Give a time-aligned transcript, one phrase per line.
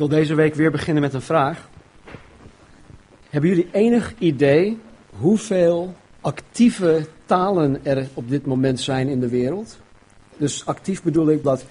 [0.00, 1.68] wil deze week weer beginnen met een vraag.
[3.30, 4.78] Hebben jullie enig idee
[5.18, 9.78] hoeveel actieve talen er op dit moment zijn in de wereld?
[10.36, 11.64] Dus actief bedoel ik dat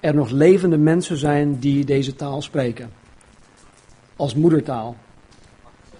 [0.00, 2.90] er nog levende mensen zijn die deze taal spreken.
[4.16, 4.96] Als moedertaal.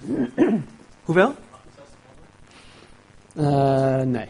[1.04, 1.34] Hoeveel?
[3.36, 4.28] Uh, nee.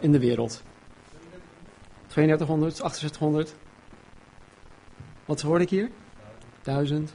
[0.00, 0.62] In de wereld.
[2.06, 3.54] 3200, 6800.
[5.24, 5.90] Wat hoorde ik hier?
[6.62, 7.14] 1000.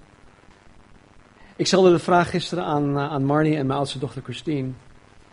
[1.55, 4.69] Ik stelde de vraag gisteren aan, uh, aan Marnie en mijn oudste dochter Christine.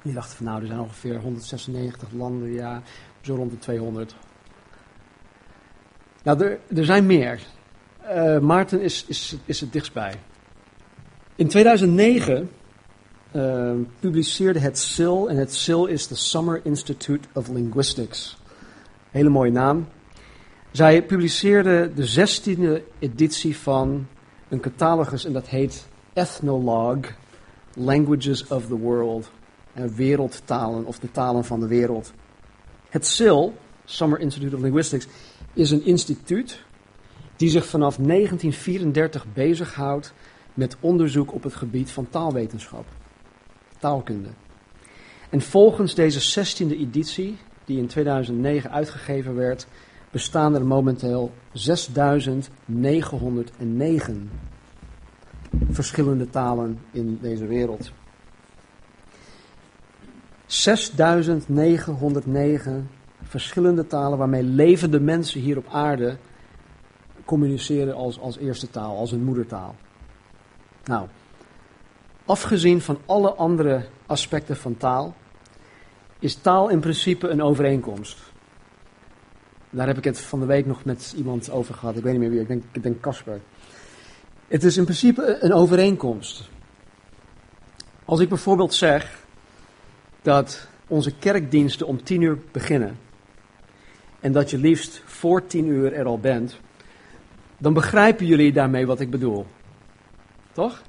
[0.02, 2.82] Die dachten van nou, er zijn ongeveer 196 landen, ja,
[3.20, 4.16] zo rond de 200.
[6.22, 7.40] Nou, er, er zijn meer.
[8.04, 10.14] Uh, Maarten is, is, is het dichtstbij.
[11.34, 12.50] In 2009
[13.32, 18.36] uh, publiceerde het SIL, en het SIL is de Summer Institute of Linguistics.
[19.10, 19.86] Hele mooie naam.
[20.76, 24.06] Zij publiceerde de zestiende editie van
[24.48, 27.02] een catalogus en dat heet Ethnologue,
[27.74, 29.30] Languages of the World.
[29.73, 32.12] En wereldtalen of de talen van de wereld.
[32.88, 35.06] Het SIL, Summer Institute of Linguistics,
[35.52, 36.62] is een instituut
[37.36, 40.12] die zich vanaf 1934 bezighoudt
[40.54, 42.86] met onderzoek op het gebied van taalwetenschap,
[43.79, 44.29] taalkunde.
[45.30, 49.66] En volgens deze 16e editie, die in 2009 uitgegeven werd,
[50.16, 54.30] bestaan er momenteel 6909
[55.70, 57.90] verschillende talen in deze wereld.
[60.46, 62.90] 6909
[63.23, 66.16] verschillende talen waarmee levende mensen hier op aarde
[67.25, 69.75] communiceren als, als eerste taal, als hun moedertaal.
[70.84, 71.08] Nou,
[72.25, 75.14] afgezien van alle andere aspecten van taal,
[76.19, 78.34] is taal in principe een overeenkomst.
[79.77, 81.97] Daar heb ik het van de week nog met iemand over gehad.
[81.97, 83.41] Ik weet niet meer wie, ik denk, ik denk Casper.
[84.49, 86.49] Het is in principe een overeenkomst.
[88.04, 89.25] Als ik bijvoorbeeld zeg
[90.22, 92.98] dat onze kerkdiensten om tien uur beginnen
[94.20, 96.56] en dat je liefst voor tien uur er al bent,
[97.59, 99.47] dan begrijpen jullie daarmee wat ik bedoel.
[100.53, 100.82] Toch?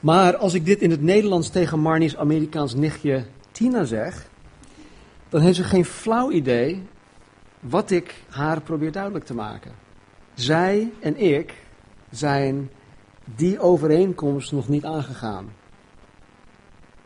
[0.00, 4.28] Maar als ik dit in het Nederlands tegen Marnie's Amerikaans nichtje Tina zeg,
[5.28, 6.82] dan heeft ze geen flauw idee
[7.60, 9.72] wat ik haar probeer duidelijk te maken.
[10.34, 11.54] Zij en ik
[12.10, 12.70] zijn
[13.24, 15.52] die overeenkomst nog niet aangegaan.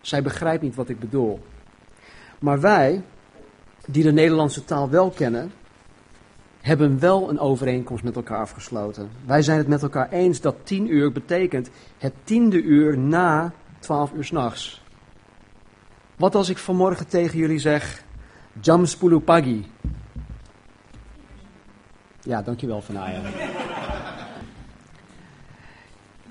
[0.00, 1.40] Zij begrijpt niet wat ik bedoel.
[2.38, 3.02] Maar wij,
[3.86, 5.52] die de Nederlandse taal wel kennen,
[6.60, 9.10] hebben wel een overeenkomst met elkaar afgesloten.
[9.26, 14.12] Wij zijn het met elkaar eens dat tien uur betekent het tiende uur na twaalf
[14.12, 14.82] uur s'nachts.
[16.16, 18.04] Wat als ik vanmorgen tegen jullie zeg,
[18.60, 18.84] jam
[19.24, 19.66] pagi?
[22.22, 23.20] Ja, dankjewel Vanaya.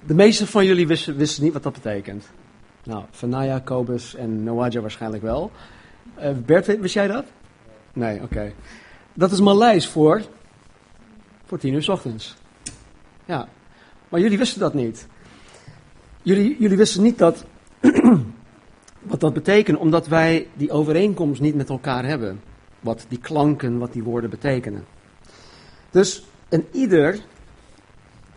[0.06, 2.30] De meeste van jullie wisten, wisten, niet wat dat betekent.
[2.84, 5.52] Nou, Vanaya, Kobus en Nawaja waarschijnlijk wel.
[6.20, 7.26] Uh, Bert, wist jij dat?
[7.94, 8.54] Nee, oké.
[9.14, 10.22] Dat is Maleis voor,
[11.46, 12.36] voor tien uur s ochtends.
[13.26, 13.48] Ja,
[14.10, 15.08] maar jullie wisten dat niet.
[16.22, 17.46] Jullie, jullie wisten niet dat,
[19.02, 22.42] wat dat betekent, omdat wij die overeenkomst niet met elkaar hebben.
[22.80, 24.86] Wat die klanken, wat die woorden betekenen.
[25.90, 27.20] Dus een ieder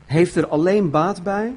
[0.05, 1.55] heeft er alleen baat bij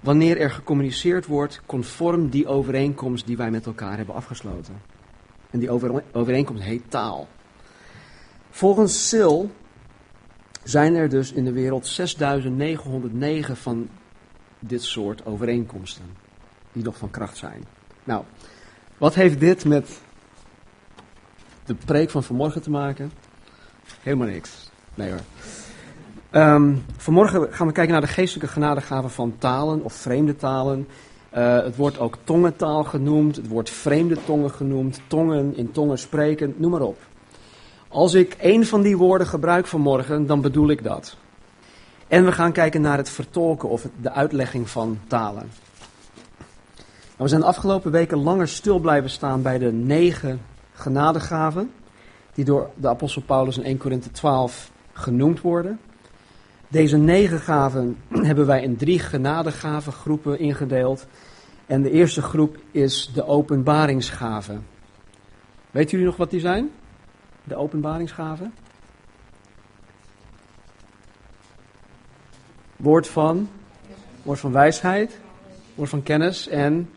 [0.00, 4.82] wanneer er gecommuniceerd wordt conform die overeenkomst die wij met elkaar hebben afgesloten.
[5.50, 5.70] En die
[6.12, 7.28] overeenkomst heet taal.
[8.50, 9.50] Volgens SIL
[10.62, 13.88] zijn er dus in de wereld 6909 van
[14.58, 16.04] dit soort overeenkomsten
[16.72, 17.64] die nog van kracht zijn.
[18.04, 18.24] Nou,
[18.98, 20.00] wat heeft dit met
[21.64, 23.12] de preek van vanmorgen te maken?
[24.00, 24.70] Helemaal niks.
[24.94, 25.20] Nee hoor.
[26.42, 30.88] Um, vanmorgen gaan we kijken naar de geestelijke genadegaven van talen of vreemde talen.
[31.34, 36.54] Uh, het wordt ook tongentaal genoemd, het wordt vreemde tongen genoemd, tongen in tongen spreken,
[36.56, 36.98] noem maar op.
[37.88, 41.16] Als ik één van die woorden gebruik vanmorgen, dan bedoel ik dat.
[42.08, 45.50] En we gaan kijken naar het vertolken of de uitlegging van talen.
[47.16, 50.40] Nou, we zijn de afgelopen weken langer stil blijven staan bij de negen
[50.72, 51.70] genadegaven,
[52.32, 55.80] die door de apostel Paulus in 1 Korinthe 12 genoemd worden.
[56.68, 57.96] Deze negen gaven
[58.30, 61.06] hebben wij in drie genadegavengroepen ingedeeld.
[61.66, 64.66] En de eerste groep is de openbaringsgaven.
[65.70, 66.70] Weet jullie nog wat die zijn?
[67.44, 68.54] De openbaringsgaven?
[72.76, 73.48] Woord van,
[74.22, 75.18] woord van wijsheid,
[75.74, 76.88] woord van kennis en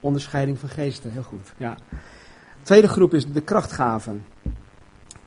[0.00, 1.10] onderscheiding van geesten.
[1.12, 1.52] Heel goed.
[1.56, 1.74] Ja.
[1.74, 4.24] De tweede groep is de krachtgaven.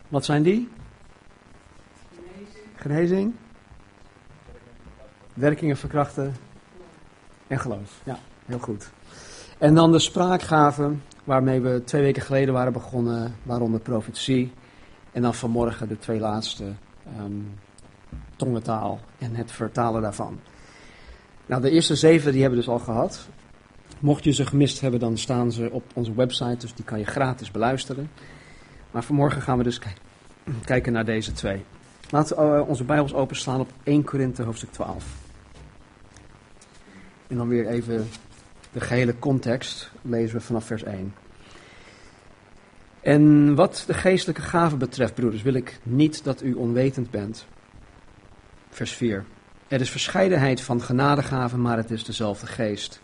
[0.08, 0.70] Wat zijn die?
[2.76, 3.34] Genezing.
[5.34, 6.36] Werkingen verkrachten.
[7.48, 8.02] En geloof.
[8.04, 8.92] Ja, heel goed.
[9.58, 14.54] En dan de spraakgaven, waarmee we twee weken geleden waren begonnen, waaronder profetie.
[15.12, 16.74] En dan vanmorgen de twee laatste,
[17.20, 17.60] um,
[18.36, 20.40] tongentaal en het vertalen daarvan.
[21.46, 23.28] Nou, de eerste zeven die hebben we dus al gehad.
[24.04, 27.06] Mocht je ze gemist hebben, dan staan ze op onze website, dus die kan je
[27.06, 28.10] gratis beluisteren.
[28.92, 29.80] Maar vanmorgen gaan we dus
[30.66, 31.64] kijken naar deze twee.
[32.10, 35.06] Laten we uh, onze Bijbels openslaan op 1 Korinthe hoofdstuk 12.
[37.28, 38.08] En dan weer even
[38.72, 41.14] de gehele context lezen we vanaf vers 1.
[43.02, 47.46] En wat de geestelijke gaven betreft, broeders, wil ik niet dat u onwetend bent.
[48.70, 49.26] Vers 4.
[49.68, 53.02] Er is verscheidenheid van genadegaven, maar het is dezelfde geest.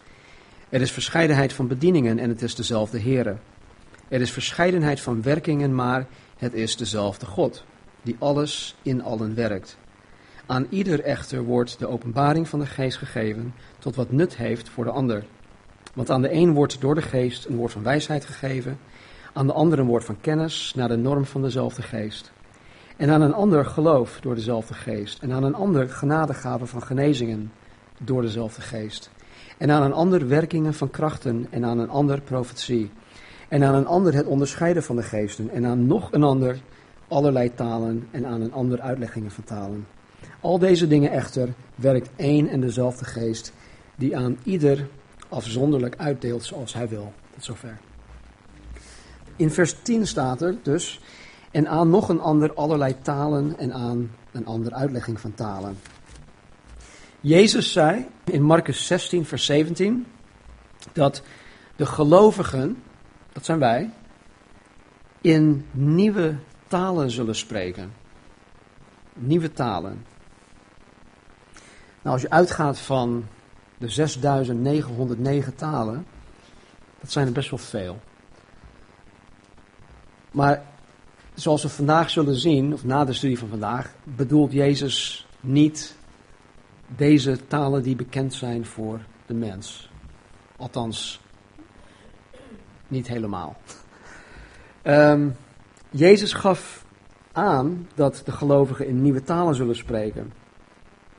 [0.69, 3.35] Er is verscheidenheid van bedieningen en het is dezelfde Heere.
[4.07, 6.07] Er is verscheidenheid van werkingen, maar
[6.37, 7.63] het is dezelfde God,
[8.01, 9.77] die alles in allen werkt.
[10.45, 14.83] Aan ieder echter wordt de openbaring van de geest gegeven tot wat nut heeft voor
[14.83, 15.23] de ander.
[15.93, 18.79] Want aan de een wordt door de geest een woord van wijsheid gegeven,
[19.33, 22.31] aan de ander een woord van kennis naar de norm van dezelfde geest.
[22.97, 25.21] En aan een ander geloof door dezelfde geest.
[25.21, 27.51] En aan een ander genadegave van genezingen
[27.97, 29.11] door dezelfde geest.
[29.59, 32.91] En aan een ander werkingen van krachten en aan een ander profetie.
[33.47, 35.49] En aan een ander het onderscheiden van de geesten.
[35.49, 36.57] En aan nog een ander
[37.07, 39.87] allerlei talen en aan een ander uitleggingen van talen.
[40.39, 43.53] Al deze dingen echter werkt één en dezelfde geest,
[43.95, 44.87] die aan ieder
[45.29, 47.13] afzonderlijk uitdeelt zoals hij wil.
[47.33, 47.77] Tot zover.
[49.35, 51.01] In vers 10 staat er dus,
[51.51, 55.77] en aan nog een ander allerlei talen en aan een ander uitlegging van talen.
[57.21, 60.05] Jezus zei in Marcus 16, vers 17,
[60.93, 61.21] dat
[61.75, 62.83] de gelovigen,
[63.33, 63.89] dat zijn wij,
[65.21, 66.35] in nieuwe
[66.67, 67.93] talen zullen spreken.
[69.13, 70.05] Nieuwe talen.
[72.01, 73.25] Nou, als je uitgaat van
[73.77, 76.05] de 6909 talen,
[76.99, 77.99] dat zijn er best wel veel.
[80.31, 80.63] Maar
[81.33, 85.97] zoals we vandaag zullen zien, of na de studie van vandaag, bedoelt Jezus niet
[86.95, 89.91] deze talen die bekend zijn voor de mens.
[90.57, 91.21] Althans,
[92.87, 93.55] niet helemaal.
[94.83, 95.35] Um,
[95.89, 96.85] Jezus gaf
[97.31, 100.33] aan dat de gelovigen in nieuwe talen zullen spreken.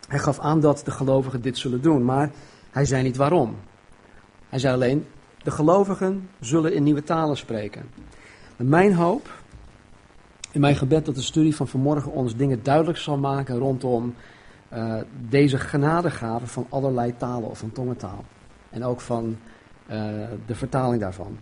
[0.09, 2.31] Hij gaf aan dat de gelovigen dit zullen doen, maar
[2.71, 3.57] hij zei niet waarom.
[4.49, 5.07] Hij zei alleen,
[5.43, 7.91] de gelovigen zullen in nieuwe talen spreken.
[8.57, 9.31] En mijn hoop,
[10.53, 14.15] in mijn gebed dat de studie van vanmorgen ons dingen duidelijk zal maken rondom
[14.75, 18.25] uh, deze genadegaven van allerlei talen of van tongentaal.
[18.71, 19.39] En ook van
[19.91, 19.97] uh,
[20.47, 21.39] de vertaling daarvan.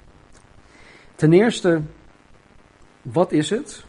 [1.14, 1.80] Ten eerste,
[3.02, 3.84] wat is het?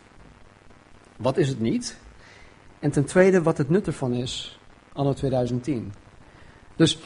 [1.17, 1.97] Wat is het niet?
[2.79, 4.59] En ten tweede, wat het nut ervan is,
[4.93, 5.93] anno 2010.
[6.75, 6.99] Dus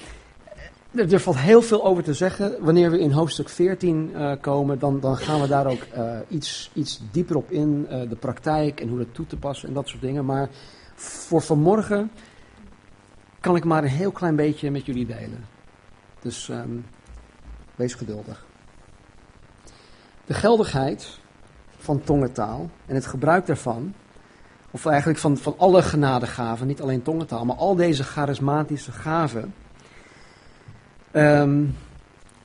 [0.92, 2.56] er, valt heel veel over te zeggen.
[2.60, 5.88] Wanneer we in hoofdstuk 14 uh, eh, komen, dan, dan, gaan we daar ook
[6.30, 7.88] iets, iets dieper op in.
[8.10, 10.26] De praktijk en hoe dat toe te passen en dat soort dingen.
[10.26, 10.50] Maar
[11.04, 12.12] voor vanmorgen
[13.40, 15.46] kan ik maar een heel klein beetje met jullie delen.
[16.22, 16.86] Dus um,
[17.76, 18.46] wees geduldig.
[20.26, 21.20] De geldigheid
[21.78, 23.94] van tongentaal en het gebruik daarvan,
[24.72, 29.54] of eigenlijk van, van alle genadegaven, niet alleen tongentaal, maar al deze charismatische gaven,
[31.12, 31.76] um,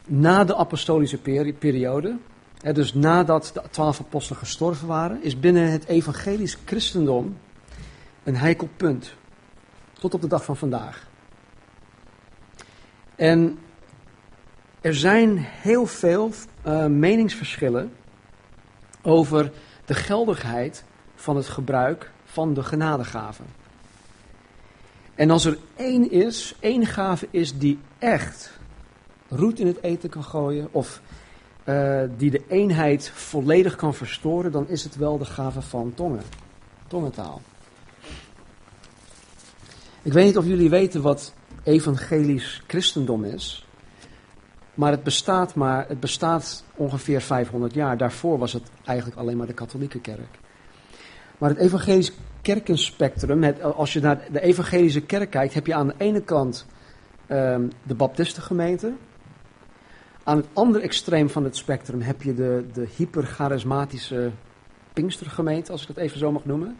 [0.04, 1.18] na de apostolische
[1.58, 2.16] periode,
[2.60, 7.36] hè, dus nadat de twaalf apostelen gestorven waren, is binnen het evangelisch christendom
[8.28, 9.14] een heikel punt.
[9.92, 11.06] Tot op de dag van vandaag.
[13.16, 13.58] En
[14.80, 16.30] er zijn heel veel
[16.66, 17.92] uh, meningsverschillen
[19.02, 19.52] over
[19.84, 23.46] de geldigheid van het gebruik van de genadegaven.
[25.14, 28.58] En als er één is, één gave is die echt
[29.28, 31.00] roet in het eten kan gooien of
[31.64, 36.22] uh, die de eenheid volledig kan verstoren, dan is het wel de gave van tongen,
[36.86, 37.40] tongentaal.
[40.08, 43.66] Ik weet niet of jullie weten wat evangelisch christendom is.
[44.74, 47.96] Maar het bestaat, maar het bestaat ongeveer 500 jaar.
[47.96, 50.38] Daarvoor was het eigenlijk alleen maar de katholieke kerk.
[51.38, 52.12] Maar het evangelisch
[52.42, 56.66] kerkenspectrum, het, als je naar de evangelische kerk kijkt, heb je aan de ene kant
[57.30, 58.92] um, de baptistengemeente.
[60.24, 64.30] Aan het andere extreem van het spectrum heb je de, de hypercharismatische
[64.92, 66.78] Pinkstergemeente, als ik dat even zo mag noemen.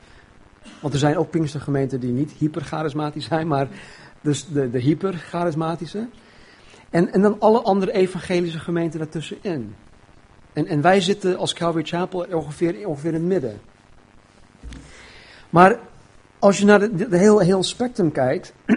[0.80, 3.68] Want er zijn ook Pinkstergemeenten die niet hypercharismatisch zijn, maar
[4.20, 6.08] dus de, de hypercharismatische.
[6.90, 9.74] En, en dan alle andere evangelische gemeenten daartussenin.
[10.52, 13.60] En, en wij zitten als Calvary Chapel ongeveer, ongeveer in het midden.
[15.50, 15.78] Maar
[16.38, 18.52] als je naar het heel, heel spectrum kijkt,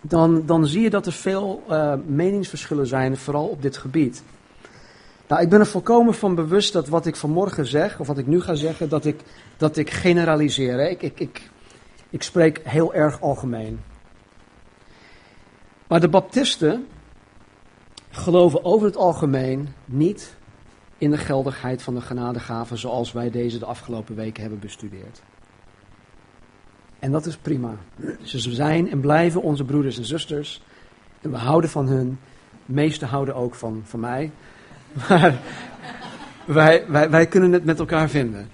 [0.00, 4.22] dan, dan zie je dat er veel uh, meningsverschillen zijn, vooral op dit gebied.
[5.32, 8.26] Nou, ik ben er volkomen van bewust dat wat ik vanmorgen zeg, of wat ik
[8.26, 9.20] nu ga zeggen, dat ik,
[9.56, 10.78] dat ik generaliseer.
[10.78, 10.88] Hè?
[10.88, 11.50] Ik, ik, ik,
[12.10, 13.80] ik spreek heel erg algemeen.
[15.86, 16.86] Maar de baptisten
[18.10, 20.36] geloven over het algemeen niet
[20.98, 25.22] in de geldigheid van de genadegaven zoals wij deze de afgelopen weken hebben bestudeerd.
[26.98, 27.76] En dat is prima.
[28.22, 30.62] Ze zijn en blijven onze broeders en zusters.
[31.20, 32.18] En we houden van hun.
[32.66, 34.30] Meesten houden ook van, van mij.
[35.08, 35.40] Maar
[36.44, 38.48] wij, wij, wij kunnen het met elkaar vinden.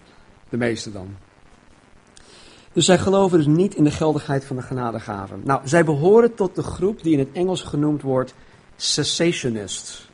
[0.49, 1.17] De meesten dan.
[2.73, 5.41] Dus zij geloven dus niet in de geldigheid van de genadegaven.
[5.45, 8.35] Nou, zij behoren tot de groep die in het Engels genoemd wordt
[8.77, 10.11] cessationists.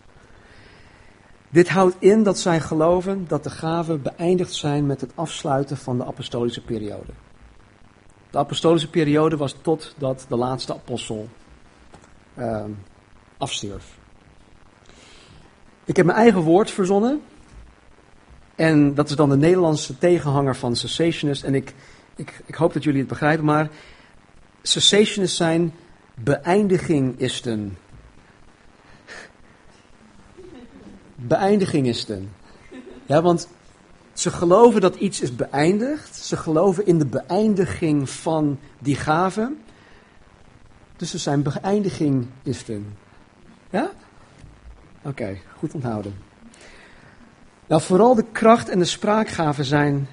[1.48, 5.98] Dit houdt in dat zij geloven dat de gaven beëindigd zijn met het afsluiten van
[5.98, 7.12] de apostolische periode.
[8.30, 11.28] De apostolische periode was totdat de laatste apostel
[12.38, 12.64] uh,
[13.38, 13.98] afstierf.
[15.84, 17.22] Ik heb mijn eigen woord verzonnen.
[18.54, 21.42] En dat is dan de Nederlandse tegenhanger van cessationist.
[21.42, 21.74] En ik,
[22.16, 23.68] ik, ik hoop dat jullie het begrijpen, maar
[24.62, 25.74] cessationists zijn
[26.14, 27.76] beëindigingisten.
[31.14, 32.32] Beëindigingisten.
[33.06, 33.48] Ja, want
[34.12, 36.16] ze geloven dat iets is beëindigd.
[36.16, 39.62] Ze geloven in de beëindiging van die gaven.
[40.96, 42.96] Dus ze zijn beëindigingisten.
[43.70, 43.90] Ja?
[45.04, 46.14] Oké, goed onthouden.
[47.66, 50.08] Nou, vooral de kracht en de spraakgaven zijn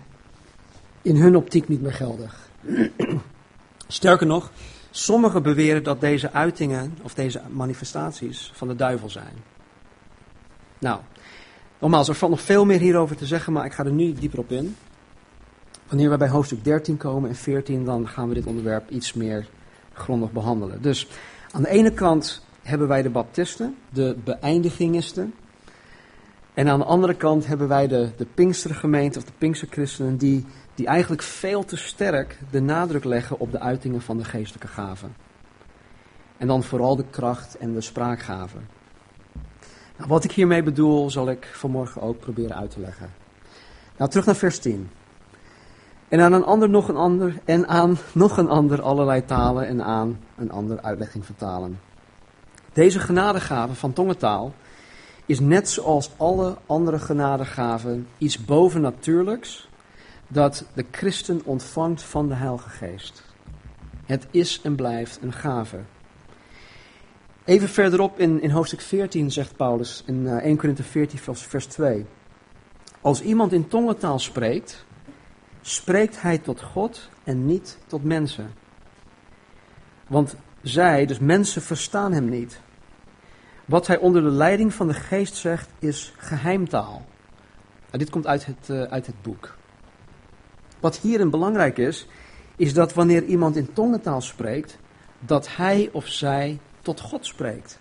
[1.01, 2.49] in hun optiek niet meer geldig.
[3.87, 4.51] Sterker nog,
[4.91, 9.33] sommigen beweren dat deze uitingen of deze manifestaties van de duivel zijn.
[10.79, 10.99] Nou,
[11.79, 14.39] nogmaals, er valt nog veel meer hierover te zeggen, maar ik ga er nu dieper
[14.39, 14.75] op in.
[15.87, 19.47] Wanneer we bij hoofdstuk 13 komen en 14, dan gaan we dit onderwerp iets meer
[19.93, 20.81] grondig behandelen.
[20.81, 21.07] Dus
[21.51, 25.33] aan de ene kant hebben wij de baptisten, de beëindigingisten.
[26.53, 30.87] En aan de andere kant hebben wij de, de Pinkstergemeente of de Pinksterchristenen die, die
[30.87, 35.15] eigenlijk veel te sterk de nadruk leggen op de uitingen van de geestelijke gaven.
[36.37, 38.67] En dan vooral de kracht en de spraakgaven.
[39.97, 43.09] Nou, wat ik hiermee bedoel, zal ik vanmorgen ook proberen uit te leggen.
[43.97, 44.89] Nou, terug naar vers 10.
[46.07, 49.83] En aan een ander nog een ander, en aan nog een ander allerlei talen en
[49.83, 51.79] aan een ander uitlegging vertalen.
[52.73, 54.53] Deze genadegave van tongentaal
[55.25, 59.69] is net zoals alle andere genadegaven iets bovennatuurlijks
[60.27, 63.23] dat de christen ontvangt van de Heilige Geest.
[64.05, 65.79] Het is en blijft een gave.
[67.43, 71.65] Even verderop in, in hoofdstuk 14 zegt Paulus in uh, 1 Corinthië 14 vers, vers
[71.65, 72.05] 2.
[73.01, 74.85] Als iemand in tongentaal spreekt,
[75.61, 78.53] spreekt hij tot God en niet tot mensen.
[80.07, 82.59] Want zij, dus mensen, verstaan hem niet.
[83.65, 87.05] Wat hij onder de leiding van de geest zegt is geheimtaal.
[87.85, 89.55] Nou, dit komt uit het, uh, uit het boek.
[90.79, 92.07] Wat hierin belangrijk is,
[92.55, 94.77] is dat wanneer iemand in tongentaal spreekt,
[95.19, 97.79] dat hij of zij tot God spreekt.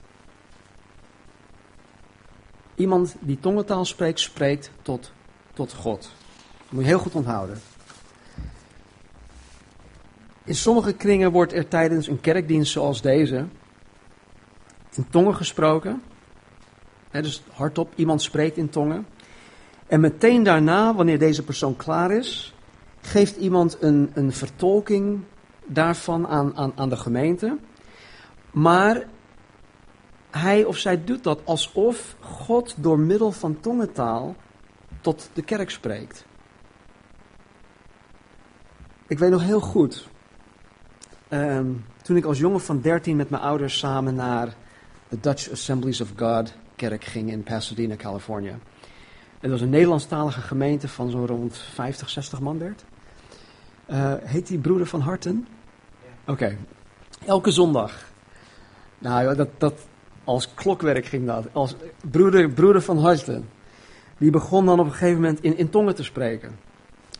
[2.75, 5.13] Iemand die tongentaal spreekt, spreekt tot,
[5.53, 6.01] tot God.
[6.01, 7.61] Dat moet je heel goed onthouden.
[10.51, 13.47] In sommige kringen wordt er tijdens een kerkdienst zoals deze
[14.95, 16.03] in tongen gesproken.
[17.11, 19.07] dus hardop, iemand spreekt in tongen.
[19.87, 22.55] En meteen daarna, wanneer deze persoon klaar is,
[23.01, 25.21] geeft iemand een, een vertolking
[25.67, 27.59] daarvan aan, aan, aan de gemeente.
[28.51, 29.09] Maar
[30.31, 34.37] hij of zij doet dat alsof God door middel van tongentaal
[35.01, 36.25] tot de kerk spreekt.
[39.07, 40.10] Ik weet nog heel goed,
[41.31, 41.67] ehm,
[42.03, 44.55] toen ik als jongen van 13 met mijn ouders samen naar
[45.09, 48.55] de Dutch Assemblies of God kerk ging in Pasadena, Californië.
[49.41, 52.85] Het was een Nederlandstalige gemeente van zo'n rond 50, 60 man, Bert.
[53.91, 55.47] Uh, heet die Broeder van Harten?
[56.27, 56.57] Oké.
[57.27, 58.05] Elke zondag.
[58.99, 59.75] Nou, dat, dat,
[60.25, 61.47] als klokwerk ging dat.
[61.53, 61.75] Als
[62.11, 63.49] broeder, broeder van Harten.
[64.19, 66.59] Die begon dan op een gegeven moment in, in tongen te spreken.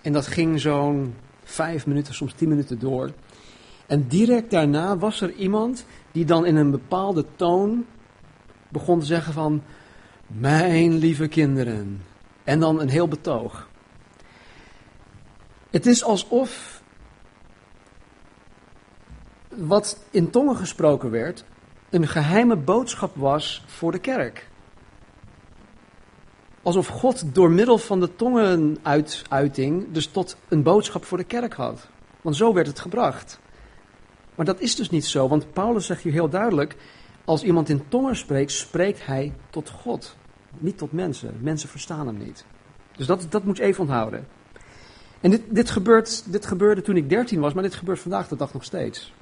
[0.03, 1.15] En dat ging zo'n
[1.45, 3.11] vijf minuten, soms tien minuten door.
[3.91, 7.87] En direct daarna was er iemand die dan in een bepaalde toon
[8.69, 9.63] begon te zeggen van,
[10.27, 12.05] mijn lieve kinderen.
[12.45, 13.69] En dan een heel betoog.
[15.71, 16.83] Het is alsof
[19.49, 21.45] wat in tongen gesproken werd,
[21.91, 24.49] een geheime boodschap was voor de kerk.
[26.63, 31.89] alsof God door middel van de tongenuiting dus tot een boodschap voor de kerk had.
[32.21, 33.41] Want zo werd het gebracht.
[34.41, 36.77] Maar dat is dus niet zo, want Paulus zegt hier heel duidelijk,
[37.25, 40.17] als iemand in tongen spreekt, spreekt hij tot God,
[40.59, 41.35] niet tot mensen.
[41.41, 42.45] Mensen verstaan hem niet.
[42.97, 44.27] Dus dat, dat moet je even onthouden.
[45.21, 48.37] En dit, dit, gebeurt, dit gebeurde toen ik 13 was, maar dit gebeurt vandaag de
[48.37, 49.13] dag nog steeds.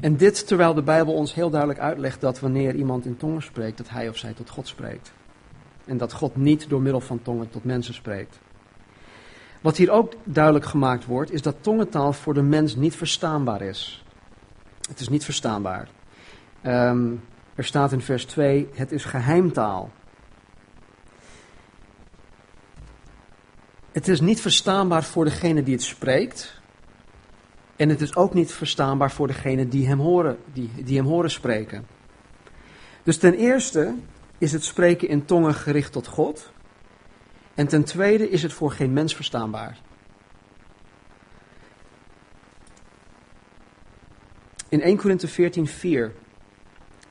[0.00, 3.78] En dit terwijl de Bijbel ons heel duidelijk uitlegt dat wanneer iemand in tongen spreekt,
[3.78, 5.12] dat hij of zij tot God spreekt.
[5.84, 8.38] En dat God niet door middel van tongen tot mensen spreekt.
[9.60, 14.04] Wat hier ook duidelijk gemaakt wordt, is dat tongentaal voor de mens niet verstaanbaar is.
[14.88, 15.88] Het is niet verstaanbaar.
[16.62, 17.14] Ehm,
[17.54, 19.90] er staat in vers 2, het is geheimtaal.
[23.92, 26.60] Het is niet verstaanbaar voor degene die het spreekt.
[27.76, 31.30] En het is ook niet verstaanbaar voor degene die hem horen, die, die hem horen
[31.30, 31.86] spreken.
[33.02, 33.94] Dus ten eerste
[34.38, 36.52] is het spreken in tongen gericht tot God.
[37.58, 39.78] En ten tweede is het voor geen mens verstaanbaar.
[44.68, 46.14] In 1 Korinthe 14:4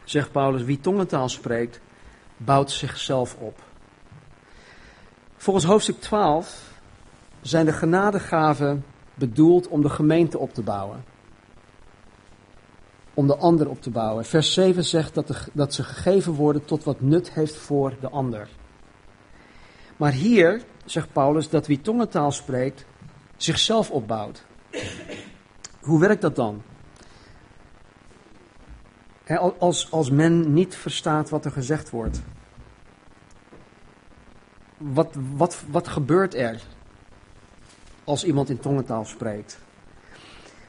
[0.04, 1.80] zegt Paulus: Wie tongentaal spreekt,
[2.38, 3.60] bouwt zichzelf op.
[5.36, 6.80] Volgens hoofdstuk 12
[7.42, 11.04] zijn de genadegaven bedoeld om de gemeente op te bouwen.
[13.14, 14.26] Om de ander op te bouwen.
[14.26, 18.48] Vers 7 zegt dat, dat ze gegeven worden tot wat nut heeft voor de ander.
[19.98, 22.86] Maar hier zegt Paulus dat wie tongentaal spreekt,
[23.38, 24.44] zichzelf opbouwt.
[25.82, 26.62] Hoe werkt dat dan?
[29.58, 32.22] als, als men niet verstaat wat er gezegd wordt.
[34.78, 36.62] Wat, wat, wat gebeurt er
[38.04, 39.60] als iemand in tongentaal spreekt?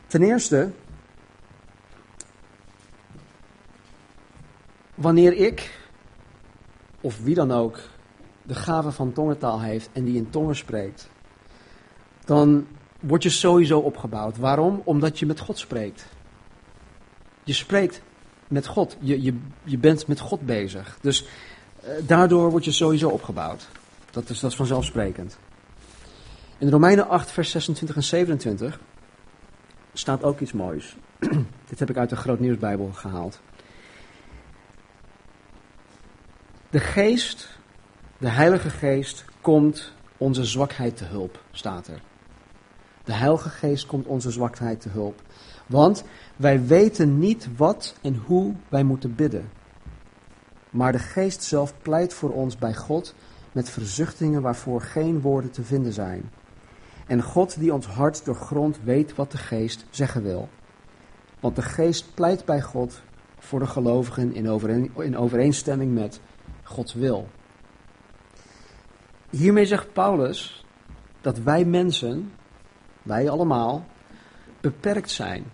[0.07, 0.71] Ten eerste,
[4.95, 5.79] wanneer ik,
[7.01, 7.81] of wie dan ook,
[8.49, 11.09] de gave van tongentaal heeft en die in tongen spreekt,
[12.25, 12.67] dan
[13.01, 14.37] word je sowieso opgebouwd.
[14.37, 14.83] Waarom?
[14.85, 16.07] Omdat je met God spreekt.
[17.45, 18.03] Je spreekt
[18.47, 18.97] met God.
[19.01, 20.99] Je, je, je bent met God bezig.
[21.01, 21.27] Dus
[21.81, 23.69] eh, daardoor word je sowieso opgebouwd.
[24.11, 25.39] Dat is, dat is vanzelfsprekend.
[26.59, 28.81] In Romeinen 8, vers 26 en 27
[29.93, 30.97] staat ook iets moois.
[31.69, 33.41] Dit heb ik uit de Groot Nieuwsbijbel gehaald.
[36.71, 37.58] De geest
[38.19, 42.03] de Heilige Geest komt onze zwakheid te hulp, staat er.
[43.05, 45.23] De Heilige Geest komt onze zwakheid te hulp.
[45.67, 46.05] Want
[46.37, 49.51] wij weten niet wat en hoe wij moeten bidden.
[50.71, 53.15] Maar de Geest zelf pleit voor ons bij God
[53.53, 56.31] met verzuchtingen waarvoor geen woorden te vinden zijn.
[57.07, 60.49] En God die ons hart doorgrond weet wat de Geest zeggen wil.
[61.41, 63.03] Want de Geest pleit bij God
[63.39, 64.35] voor de gelovigen
[64.95, 66.21] in, overeenstemming met
[66.63, 67.29] Gods wil.
[69.31, 70.65] Hiermee zegt Paulus
[71.21, 72.33] dat wij mensen,
[73.03, 73.87] wij allemaal,
[74.61, 75.45] beperkt zijn.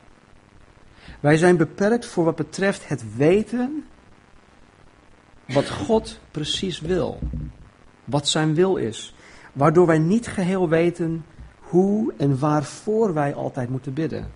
[1.20, 3.84] Wij zijn beperkt voor wat betreft het weten
[5.48, 7.18] wat God precies wil.
[8.04, 9.14] Wat zijn wil is.
[9.52, 11.24] Waardoor wij niet geheel weten
[11.60, 14.30] hoe en waarvoor wij altijd moeten bidden.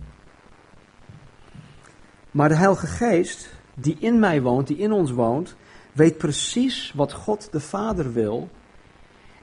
[2.31, 5.57] Maar de Heilige Geest, die in mij woont, die in ons woont,
[5.92, 8.48] weet precies wat God de Vader wil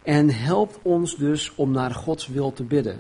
[0.06, 3.00] en helpt ons dus om naar Gods wil te bidden.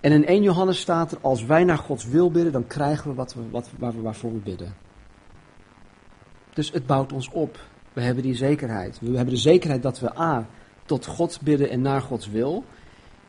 [0.00, 3.16] En in 1 Johannes staat er, als wij naar Gods wil bidden, dan krijgen we,
[3.16, 4.74] wat we, wat, waar we waarvoor we bidden.
[6.52, 7.58] Dus het bouwt ons op.
[7.92, 8.98] We hebben die zekerheid.
[9.00, 10.46] We hebben de zekerheid dat we A,
[10.84, 12.64] tot God bidden en naar Gods wil.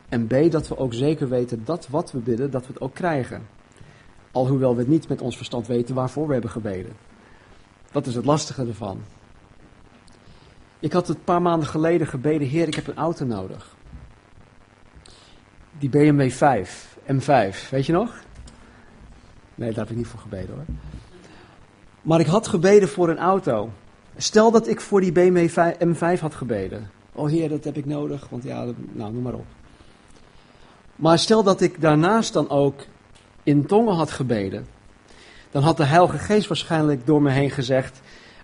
[0.08, 2.94] En B, dat we ook zeker weten dat wat we bidden, dat we het ook
[2.94, 3.46] krijgen.
[4.30, 6.92] Alhoewel we het niet met ons verstand weten waarvoor we hebben gebeden.
[7.92, 9.00] Dat is het lastige ervan.
[10.80, 13.76] Ik had een paar maanden geleden gebeden, Heer, ik heb een auto nodig.
[15.78, 18.14] Die BMW 5, M5, weet je nog?
[19.54, 20.64] Nee, daar heb ik niet voor gebeden hoor.
[22.02, 23.70] Maar ik had gebeden voor een auto.
[24.16, 25.48] Stel dat ik voor die BMW
[25.84, 26.90] M5 had gebeden.
[27.12, 29.46] Oh Heer, dat heb ik nodig, want ja, nou, noem maar op.
[30.96, 32.80] Maar stel dat ik daarnaast dan ook
[33.42, 34.66] in tongen had gebeden.
[35.50, 38.00] Dan had de Heilige Geest waarschijnlijk door me heen gezegd: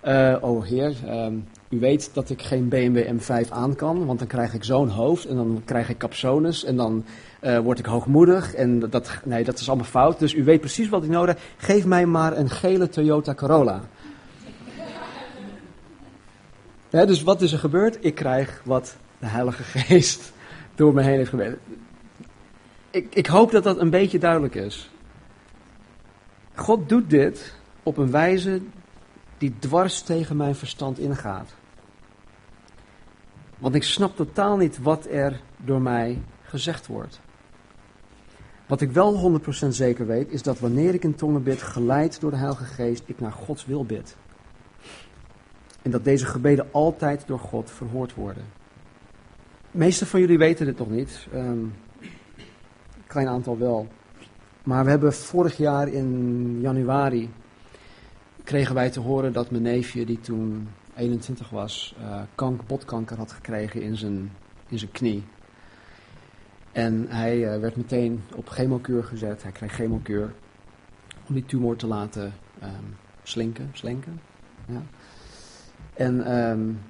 [0.06, 1.26] uh, Oh Heer, uh,
[1.68, 5.24] u weet dat ik geen BMW M5 aan kan, want dan krijg ik zo'n hoofd
[5.24, 7.04] en dan krijg ik capsones en dan
[7.42, 8.54] uh, word ik hoogmoedig.
[8.54, 10.18] En dat, nee, dat is allemaal fout.
[10.18, 11.42] Dus u weet precies wat ik nodig heb.
[11.56, 13.80] Geef mij maar een gele Toyota Corolla.
[16.90, 17.98] Dus wat is er gebeurd?
[18.00, 20.32] Ik krijg wat de Heilige Geest
[20.74, 21.58] door me heen heeft gebeden.
[22.90, 24.90] Ik, ik hoop dat dat een beetje duidelijk is.
[26.54, 28.60] God doet dit op een wijze
[29.38, 31.54] die dwars tegen mijn verstand ingaat.
[33.58, 37.20] Want ik snap totaal niet wat er door mij gezegd wordt.
[38.66, 42.30] Wat ik wel 100% zeker weet, is dat wanneer ik in tongen bid, geleid door
[42.30, 44.16] de Heilige Geest, ik naar Gods wil bid.
[45.82, 48.44] En dat deze gebeden altijd door God verhoord worden.
[49.70, 51.26] De meeste van jullie weten dit nog niet.
[51.32, 51.74] Een
[53.06, 53.88] klein aantal wel.
[54.62, 57.30] Maar we hebben vorig jaar in januari
[58.46, 63.32] kregen wij te horen dat mijn neefje, die toen 21 was, uh, kank, botkanker had
[63.32, 64.32] gekregen in zijn,
[64.68, 65.24] in zijn knie.
[66.72, 69.42] En hij uh, werd meteen op chemokuur gezet.
[69.42, 70.34] Hij kreeg chemokuur
[71.28, 72.32] om die tumor te laten
[72.62, 74.20] um, slinken, slinken.
[74.66, 74.82] Ja.
[75.94, 76.80] En um,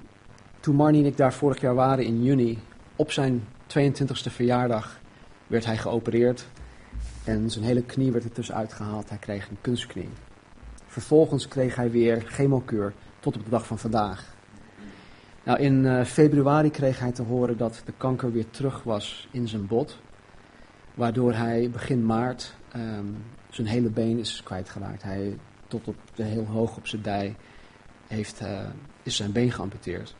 [0.59, 2.59] toen Marnie en ik daar vorig jaar waren in juni,
[2.95, 3.43] op zijn
[3.77, 4.99] 22e verjaardag,
[5.47, 6.47] werd hij geopereerd.
[7.23, 9.09] En zijn hele knie werd er tussenuit gehaald.
[9.09, 10.09] Hij kreeg een kunstknie.
[10.97, 14.35] Vervolgens kreeg hij weer chemokuur tot op de dag van vandaag.
[15.43, 19.47] Nou, in uh, februari kreeg hij te horen dat de kanker weer terug was in
[19.47, 19.97] zijn bot.
[20.93, 23.17] Waardoor hij begin maart um,
[23.49, 25.03] zijn hele been is kwijtgeraakt.
[25.03, 27.35] Hij tot op de heel hoog op zijn dij
[28.07, 28.59] heeft, uh,
[29.03, 30.15] is zijn been geamputeerd.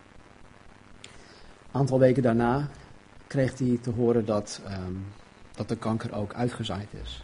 [1.02, 2.70] Een aantal weken daarna
[3.28, 5.06] kreeg hij te horen dat, um,
[5.52, 7.24] dat de kanker ook uitgezaaid is.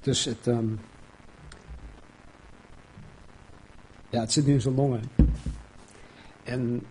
[0.00, 0.80] Dus het, um,
[4.14, 5.02] ja, het zit nu in zijn longen.
[6.44, 6.82] En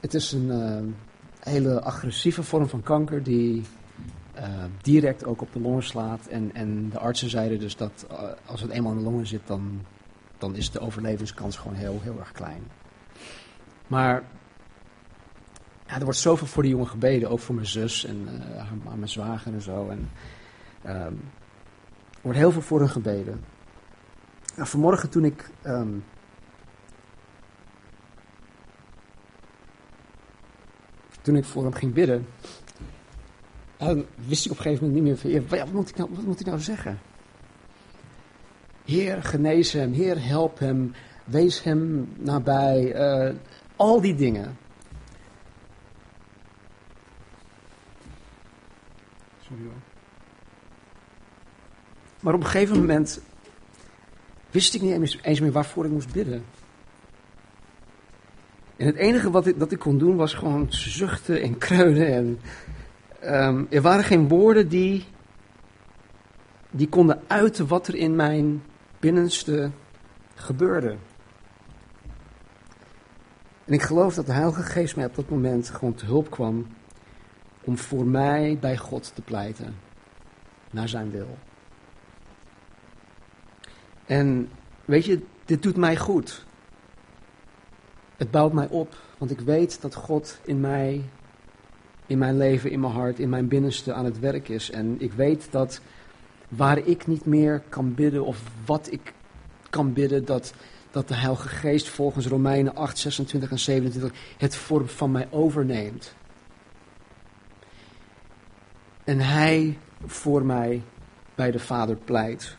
[0.00, 0.92] het is een uh,
[1.40, 3.64] hele agressieve vorm van kanker die
[4.36, 6.26] uh, direct ook op de longen slaat.
[6.26, 9.46] En, en de artsen zeiden dus dat uh, als het eenmaal in de longen zit,
[9.46, 9.80] dan,
[10.38, 12.62] dan is de overlevingskans gewoon heel, heel erg klein.
[13.86, 14.22] Maar
[15.86, 18.28] ja, er wordt zoveel voor die jongen gebeden, ook voor mijn zus en
[18.82, 19.88] mijn zwager en zo.
[19.88, 20.10] En,
[20.86, 21.20] um,
[22.10, 23.40] er wordt heel veel voor hen gebeden.
[24.58, 26.04] Nou, vanmorgen toen ik um,
[31.20, 32.26] toen ik voor hem ging bidden,
[33.76, 36.24] dan wist ik op een gegeven moment niet meer van, wat, moet ik nou, wat
[36.24, 36.98] moet ik nou zeggen?
[38.84, 39.92] Heer, genees hem.
[39.92, 40.92] Heer, help hem.
[41.24, 42.94] Wees hem nabij.
[43.28, 43.34] Uh,
[43.76, 44.58] al die dingen.
[49.40, 49.72] Sorry hoor.
[52.20, 53.20] Maar op een gegeven moment
[54.50, 56.44] wist ik niet eens meer waarvoor ik moest bidden.
[58.76, 62.06] En het enige wat ik, dat ik kon doen was gewoon zuchten en kreunen.
[62.06, 62.40] En,
[63.46, 65.04] um, er waren geen woorden die,
[66.70, 68.62] die konden uiten wat er in mijn
[69.00, 69.70] binnenste
[70.34, 70.96] gebeurde.
[73.64, 76.66] En ik geloof dat de Heilige Geest mij op dat moment gewoon te hulp kwam
[77.64, 79.76] om voor mij bij God te pleiten,
[80.70, 81.38] naar zijn wil.
[84.08, 84.48] En
[84.84, 86.44] weet je, dit doet mij goed.
[88.16, 91.04] Het bouwt mij op, want ik weet dat God in mij,
[92.06, 94.70] in mijn leven, in mijn hart, in mijn binnenste aan het werk is.
[94.70, 95.80] En ik weet dat
[96.48, 99.12] waar ik niet meer kan bidden of wat ik
[99.70, 100.52] kan bidden, dat,
[100.90, 106.14] dat de Heilige Geest volgens Romeinen 8, 26 en 27 het vorm van mij overneemt.
[109.04, 110.82] En Hij voor mij
[111.34, 112.56] bij de Vader pleit.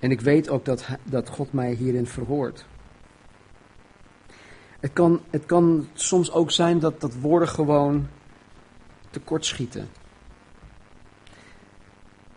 [0.00, 2.64] En ik weet ook dat, dat God mij hierin verhoort.
[4.80, 8.08] Het kan, het kan soms ook zijn dat, dat woorden gewoon
[9.10, 9.88] tekortschieten.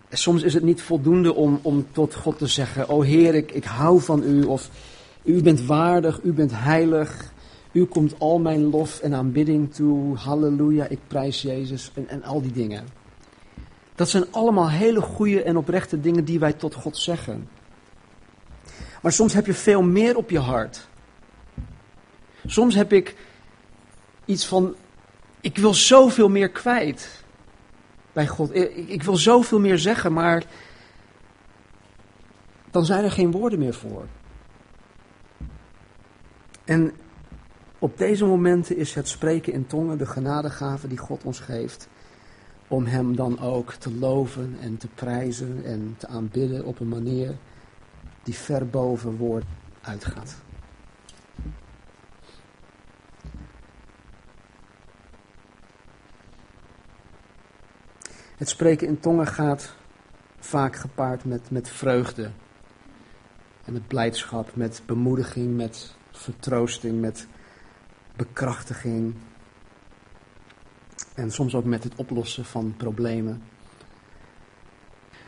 [0.09, 3.51] En soms is het niet voldoende om, om tot God te zeggen: O Heer, ik,
[3.51, 4.43] ik hou van u.
[4.43, 4.69] Of
[5.23, 7.31] u bent waardig, u bent heilig.
[7.71, 10.15] U komt al mijn lof en aanbidding toe.
[10.15, 11.91] Halleluja, ik prijs Jezus.
[11.93, 13.02] En, en al die dingen.
[13.95, 17.49] Dat zijn allemaal hele goede en oprechte dingen die wij tot God zeggen.
[19.01, 20.87] Maar soms heb je veel meer op je hart.
[22.45, 23.15] Soms heb ik
[24.25, 24.75] iets van,
[25.41, 27.23] ik wil zoveel meer kwijt
[28.13, 28.55] bij God.
[28.55, 30.43] Ik, wil zoveel meer zeggen, maar
[32.71, 34.07] dan zijn er geen woorden meer voor.
[36.63, 36.93] En
[37.79, 41.87] op deze momenten is het spreken in tongen de genadegave die God ons geeft.
[42.73, 47.35] Om Hem dan ook te loven en te prijzen en te aanbidden op een manier
[48.23, 49.43] die ver boven woord
[49.81, 50.35] uitgaat.
[58.37, 59.75] Het spreken in tongen gaat
[60.39, 62.31] vaak gepaard met, met vreugde.
[63.65, 67.27] En met blijdschap, met bemoediging, met vertroosting, met
[68.15, 69.15] bekrachtiging.
[71.13, 73.41] En soms ook met het oplossen van problemen.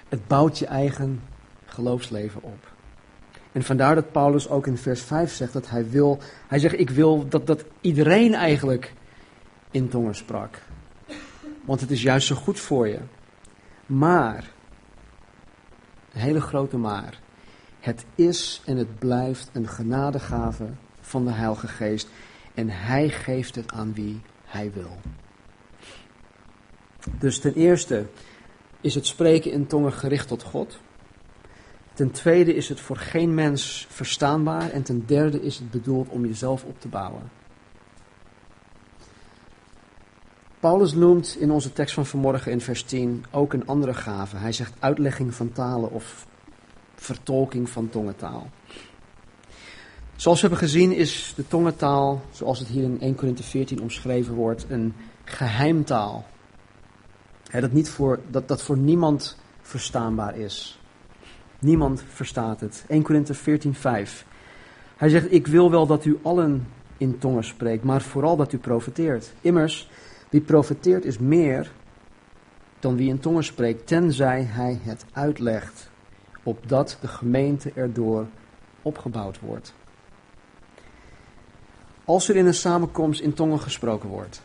[0.09, 1.21] Het bouwt je eigen
[1.65, 2.73] geloofsleven op.
[3.51, 6.89] En vandaar dat Paulus ook in vers 5 zegt dat hij wil, hij zegt ik
[6.89, 8.93] wil dat, dat iedereen eigenlijk
[9.71, 10.61] in tongen sprak.
[11.65, 12.99] Want het is juist zo goed voor je.
[13.85, 14.51] Maar,
[16.13, 17.19] een hele grote maar,
[17.79, 20.65] het is en het blijft een genadegave
[21.01, 22.09] van de Heilige Geest.
[22.53, 24.97] En Hij geeft het aan wie Hij wil.
[27.19, 28.05] Dus ten eerste
[28.81, 30.79] is het spreken in tongen gericht tot God.
[31.93, 34.69] Ten tweede is het voor geen mens verstaanbaar.
[34.69, 37.31] En ten derde is het bedoeld om jezelf op te bouwen.
[40.59, 44.37] Paulus noemt in onze tekst van vanmorgen in vers 10 ook een andere gave.
[44.37, 46.27] Hij zegt uitlegging van talen of
[46.95, 48.49] vertolking van tongentaal.
[50.15, 54.33] Zoals we hebben gezien is de tongentaal, zoals het hier in 1 Corinthe 14 omschreven
[54.33, 56.25] wordt, een geheimtaal.
[57.51, 60.79] Dat, niet voor, dat, dat voor niemand verstaanbaar is.
[61.59, 62.83] Niemand verstaat het.
[62.87, 64.25] 1 Korinthe 14, 5.
[64.97, 68.57] Hij zegt, ik wil wel dat u allen in tongen spreekt, maar vooral dat u
[68.57, 69.33] profeteert.
[69.41, 69.89] Immers,
[70.29, 71.71] wie profeteert is meer
[72.79, 75.89] dan wie in tongen spreekt, tenzij hij het uitlegt,
[76.43, 78.25] opdat de gemeente erdoor
[78.81, 79.73] opgebouwd wordt.
[82.05, 84.41] Als er in een samenkomst in tongen gesproken wordt,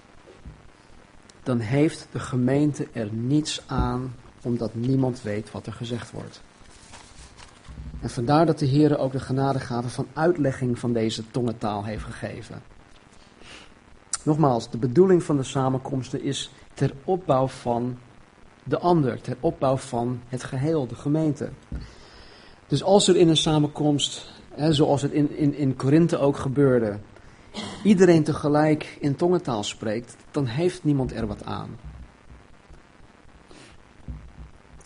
[1.42, 6.40] dan heeft de gemeente er niets aan omdat niemand weet wat er gezegd wordt.
[8.00, 12.62] En vandaar dat de Heer ook de genadegave van uitlegging van deze tongentaal heeft gegeven.
[14.22, 17.98] Nogmaals, de bedoeling van de samenkomsten is ter opbouw van
[18.64, 21.48] de ander, ter opbouw van het geheel, de gemeente.
[22.66, 26.98] Dus als er in een samenkomst, hè, zoals het in, in, in Korinthe ook gebeurde,
[27.82, 31.68] iedereen tegelijk in tongentaal spreekt, dan heeft niemand er wat aan.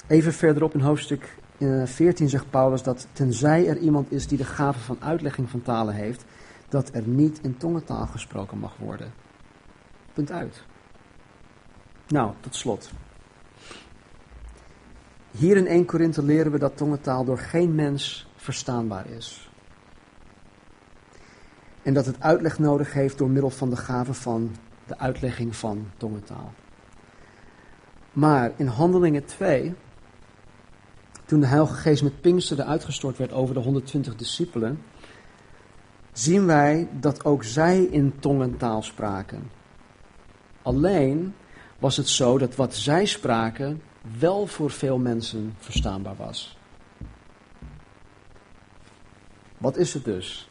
[0.06, 1.36] Even verderop in hoofdstuk
[1.84, 5.94] 14 zegt Paulus dat tenzij er iemand is die de gave van uitlegging van talen
[5.94, 6.24] heeft,
[6.68, 9.12] dat er niet in tongentaal gesproken mag worden.
[10.12, 10.62] Punt uit.
[12.08, 12.90] Nou, tot slot.
[15.30, 19.50] Hier in 1 Korinthe leren we dat tongentaal door geen mens verstaanbaar is.
[21.84, 25.86] En dat het uitleg nodig heeft door middel van de gave van de uitlegging van
[25.96, 26.52] tongentaal.
[28.12, 29.74] Maar in Handelingen 2
[31.24, 34.82] toen de Heilige Geest met Pinksteren uitgestort werd over de 120 discipelen,
[36.12, 39.50] zien wij dat ook zij in tongentaal spraken.
[40.62, 41.34] Alleen
[41.78, 43.82] was het zo dat wat zij spraken
[44.18, 46.58] wel voor veel mensen verstaanbaar was.
[49.58, 50.48] Wat is het dus?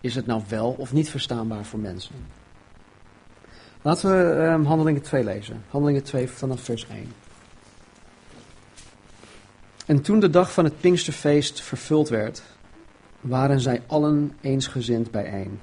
[0.00, 2.14] Is het nou wel of niet verstaanbaar voor mensen?
[3.82, 5.64] Laten we um, Handelingen 2 lezen.
[5.70, 7.12] Handelingen 2 vanaf vers 1.
[9.86, 12.42] En toen de dag van het Pinksterfeest vervuld werd,
[13.20, 15.60] waren zij allen eensgezind bijeen.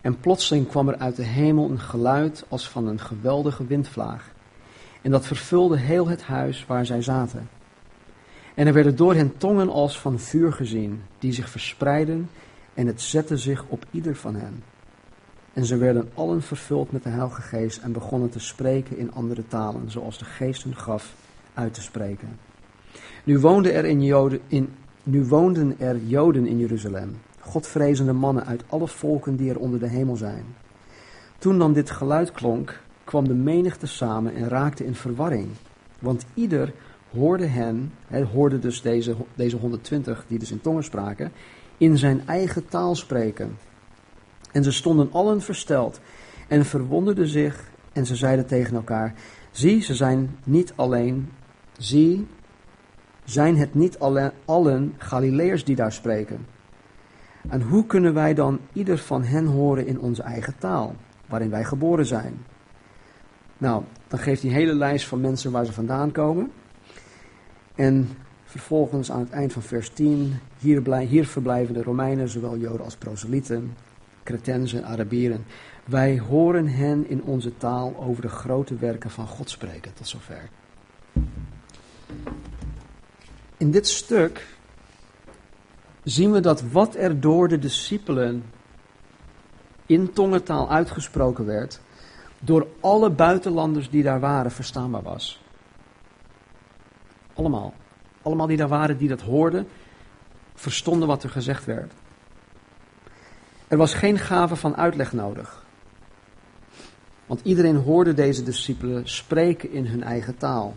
[0.00, 4.30] En plotseling kwam er uit de hemel een geluid als van een geweldige windvlaag.
[5.02, 7.48] En dat vervulde heel het huis waar zij zaten.
[8.54, 12.30] En er werden door hen tongen als van vuur gezien, die zich verspreidden,
[12.78, 14.62] en het zette zich op ieder van hen.
[15.52, 19.46] En ze werden allen vervuld met de Heilige Geest en begonnen te spreken in andere
[19.46, 21.14] talen, zoals de Geest hun gaf
[21.54, 22.38] uit te spreken.
[23.24, 24.68] Nu, woonden er in Joden, in,
[25.02, 29.88] nu woonden er Joden in Jeruzalem, godvrezende mannen uit alle volken die er onder de
[29.88, 30.44] hemel zijn.
[31.38, 35.48] Toen dan dit geluid klonk, kwam de menigte samen en raakte in verwarring.
[35.98, 36.72] Want ieder
[37.10, 41.32] hoorde hen, hij hoorde dus deze, deze 120 die dus in tongen spraken,
[41.78, 43.58] in zijn eigen taal spreken.
[44.52, 46.00] En ze stonden allen versteld
[46.48, 49.14] en verwonderden zich en ze zeiden tegen elkaar,
[49.50, 51.30] zie, ze zijn niet alleen,
[51.78, 52.26] zie,
[53.24, 56.46] zijn het niet alle, allen Galileërs die daar spreken?
[57.48, 60.94] En hoe kunnen wij dan ieder van hen horen in onze eigen taal,
[61.26, 62.44] waarin wij geboren zijn?
[63.58, 66.50] Nou, dan geeft hij een hele lijst van mensen waar ze vandaan komen.
[67.74, 68.08] En
[68.48, 72.96] vervolgens aan het eind van vers 10, hier, hier verblijven de Romeinen, zowel Joden als
[72.96, 73.76] proselieten,
[74.22, 75.44] Cretensen, Arabieren.
[75.84, 79.94] Wij horen hen in onze taal over de grote werken van God spreken.
[79.94, 80.48] Tot zover.
[83.56, 84.46] In dit stuk
[86.02, 88.44] zien we dat wat er door de discipelen
[89.86, 91.80] in tongentaal uitgesproken werd,
[92.38, 95.42] door alle buitenlanders die daar waren verstaanbaar was.
[97.34, 97.74] Allemaal.
[98.22, 99.66] Allemaal die daar waren, die dat hoorden,
[100.54, 101.92] verstonden wat er gezegd werd.
[103.68, 105.66] Er was geen gave van uitleg nodig.
[107.26, 110.74] Want iedereen hoorde deze discipelen spreken in hun eigen taal.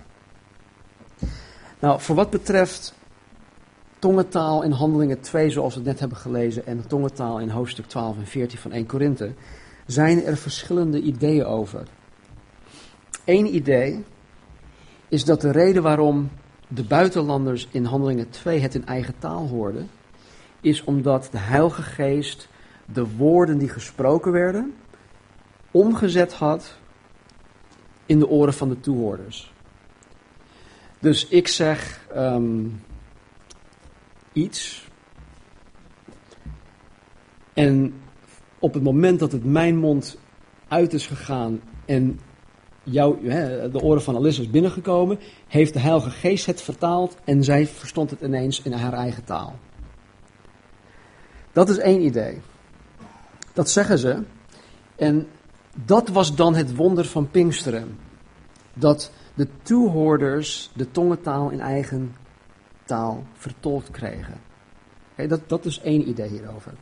[1.80, 2.94] Nou, voor wat betreft
[4.00, 8.18] tongentaal in Handelingen 2, zoals we het net hebben gelezen, en tongentaal in hoofdstuk 12
[8.18, 9.34] en 14 van 1 Korinthe,
[9.86, 11.84] zijn er verschillende ideeën over.
[13.26, 14.04] Eén idee
[15.08, 16.30] is dat de reden waarom
[16.74, 19.90] de buitenlanders in Handelingen 2 het in eigen taal hoorden,
[20.62, 22.48] is omdat de Heilige Geest
[22.86, 24.74] de woorden die gesproken werden
[25.72, 26.76] omgezet had
[28.06, 29.54] in de oren van de toehoorders.
[31.00, 32.68] Dus ik zeg ehm,
[34.34, 34.88] iets.
[37.54, 37.94] En
[38.60, 40.18] op het moment dat het mijn mond
[40.68, 42.20] uit is gegaan en
[42.84, 43.28] jou,
[43.72, 45.20] de oren van Alice is binnengekomen,
[45.52, 49.56] heeft de Heilige Geest het vertaald en zij verstond het ineens in haar eigen taal.
[51.52, 52.42] Dat is één idee.
[53.54, 54.24] Dat zeggen ze.
[54.96, 55.28] En
[55.86, 57.98] dat was dan het wonder van Pinksteren.
[58.74, 62.16] Dat de toehoorders de tongentaal in eigen
[62.86, 64.42] taal vertolkt kregen.
[65.28, 66.74] dat, dat is één idee hierover.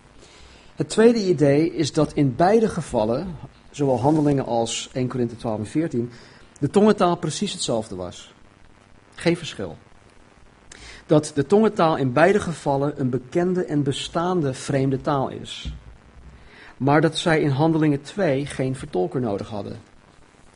[0.76, 3.36] Het tweede idee is dat in beide gevallen,
[3.72, 6.12] zowel handelingen als 1 Korinthe 12 en 14,
[6.60, 8.38] de tongentaal precies hetzelfde was.
[9.20, 9.78] Geen verschil.
[11.06, 15.74] Dat de tongentaal in beide gevallen een bekende en bestaande vreemde taal is.
[16.78, 19.80] Maar dat zij in handelingen 2 geen vertolker nodig hadden.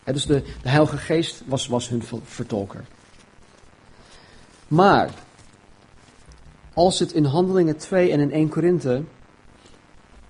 [0.04, 2.84] dus de, de Heilige Geest was, was hun vertolker.
[4.68, 5.10] Maar
[6.74, 9.04] als het in Handelingen 2 en in 1 Korinthe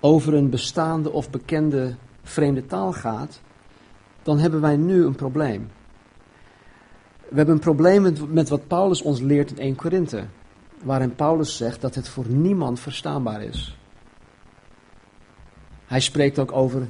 [0.00, 3.40] over een bestaande of bekende vreemde taal gaat,
[4.22, 5.70] dan hebben wij nu een probleem.
[7.34, 10.24] We hebben een probleem met, wat Paulus ons leert in 1 Korinthe,
[10.82, 13.78] waarin Paulus zegt dat het voor niemand verstaanbaar is.
[15.86, 16.88] Hij spreekt ook over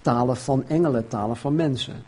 [0.00, 2.02] talen van engelen, talen van mensen.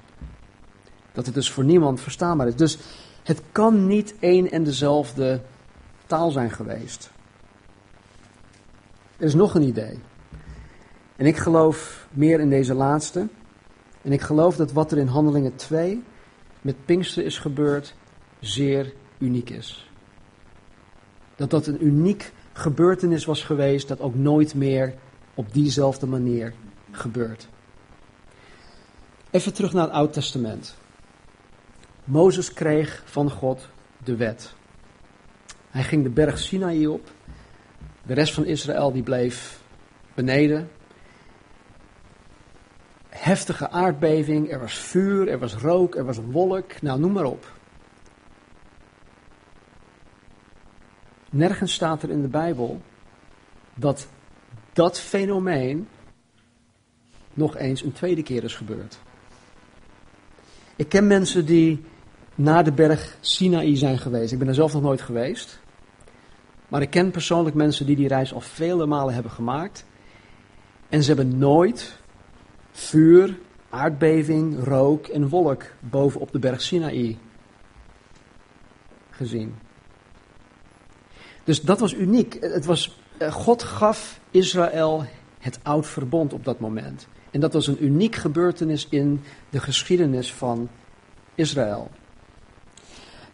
[1.12, 2.56] Dat het dus voor niemand verstaanbaar is.
[2.56, 2.78] Dus
[3.22, 5.40] het kan niet één en dezelfde
[6.06, 7.10] taal zijn geweest.
[9.16, 9.98] Er is nog een idee.
[11.16, 13.28] En ik geloof meer in deze laatste.
[14.02, 16.02] En ik geloof dat wat er in Handelingen 2
[16.60, 17.94] met Pinkster is gebeurd,
[18.40, 19.90] zeer uniek is.
[21.36, 24.94] Dat dat een uniek gebeurtenis was geweest, dat ook nooit meer
[25.34, 26.52] op diezelfde manier
[26.90, 27.48] gebeurt.
[29.30, 30.76] Even terug naar het Oude Testament.
[32.04, 33.68] Mozes kreeg van God
[34.04, 34.54] de wet.
[35.70, 37.10] Hij ging de berg Sinaï op.
[38.02, 39.62] De rest van Israël die bleef
[40.14, 40.70] beneden
[43.20, 47.52] heftige aardbeving, er was vuur, er was rook, er was wolk, nou noem maar op.
[51.30, 52.80] Nergens staat er in de Bijbel
[53.74, 54.06] dat
[54.72, 55.88] dat fenomeen
[57.34, 58.98] nog eens een tweede keer is gebeurd.
[60.76, 61.84] Ik ken mensen die
[62.34, 64.32] naar de berg Sinaï zijn geweest.
[64.32, 65.60] Ik ben er zelf nog nooit geweest.
[66.68, 69.84] Maar ik ken persoonlijk mensen die die reis al vele malen hebben gemaakt.
[70.88, 71.99] En ze hebben nooit
[72.72, 77.18] vuur, aardbeving, rook en wolk bovenop de berg Sinaï
[79.10, 79.54] gezien.
[81.44, 82.36] Dus dat was uniek.
[82.40, 85.04] Het was, eh, God gaf Israël
[85.38, 87.06] het oud verbond op dat moment.
[87.30, 90.68] En dat was een uniek gebeurtenis in de geschiedenis van
[91.34, 91.90] Israël.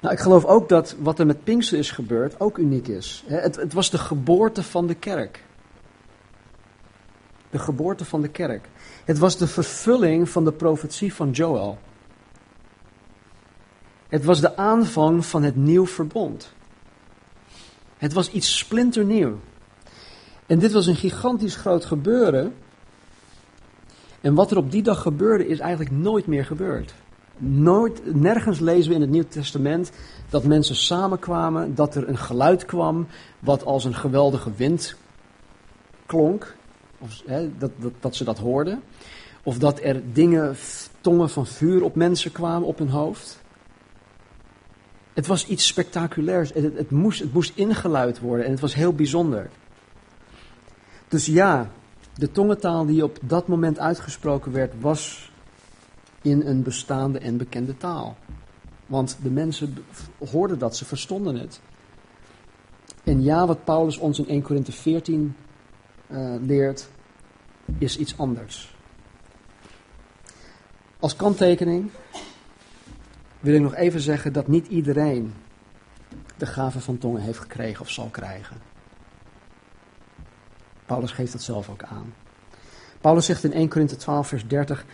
[0.01, 3.25] Nou, ik geloof ook dat wat er met Pinkster is gebeurd ook uniek is.
[3.27, 5.45] Het, het was de geboorte van de kerk.
[7.51, 8.69] De geboorte van de kerk.
[9.07, 11.79] Het was de vervulling van de profetie van Joel.
[14.09, 16.53] Het was de aanvang van het nieuw verbond.
[17.97, 19.39] Het was iets splinternieuw.
[20.47, 22.55] En dit was een gigantisch groot gebeuren.
[24.21, 26.95] En wat er op die dag gebeurde is eigenlijk nooit meer gebeurd.
[27.39, 29.91] Nooit, nergens lezen we in het Nieuw Testament
[30.29, 33.07] dat mensen samenkwamen, dat er een geluid kwam
[33.39, 34.97] wat als een geweldige wind
[36.07, 36.57] klonk.
[36.99, 37.23] Of,
[37.59, 38.83] dat, dat, dat ze dat hoorden.
[39.43, 40.57] Of dat er dingen,
[41.01, 43.43] tongen van vuur op mensen kwamen op hun hoofd.
[45.13, 46.53] Het was iets spectaculairs.
[46.53, 49.51] Het, het, moest, het moest ingeluid worden en het was heel bijzonder.
[51.09, 51.71] Dus ja,
[52.15, 55.31] de tongentaal die op dat moment uitgesproken werd, was
[56.23, 58.17] in een bestaande en bekende taal.
[58.87, 59.77] Want de mensen
[60.31, 61.61] hoorden dat, ze verstonden het.
[63.05, 65.37] En ja, wat Paulus ons in 1 Korinthe 14
[66.07, 66.89] uh, leert,
[67.79, 68.77] is iets anders.
[70.99, 71.91] Als kanttekening
[73.41, 75.35] wil ik nog even zeggen dat niet iedereen
[76.37, 78.57] de gave van tongen heeft gekregen of zal krijgen.
[80.87, 82.15] Paulus geeft dat zelf ook aan.
[83.01, 84.85] Paulus zegt in 1 Korinthe 12, vers 30: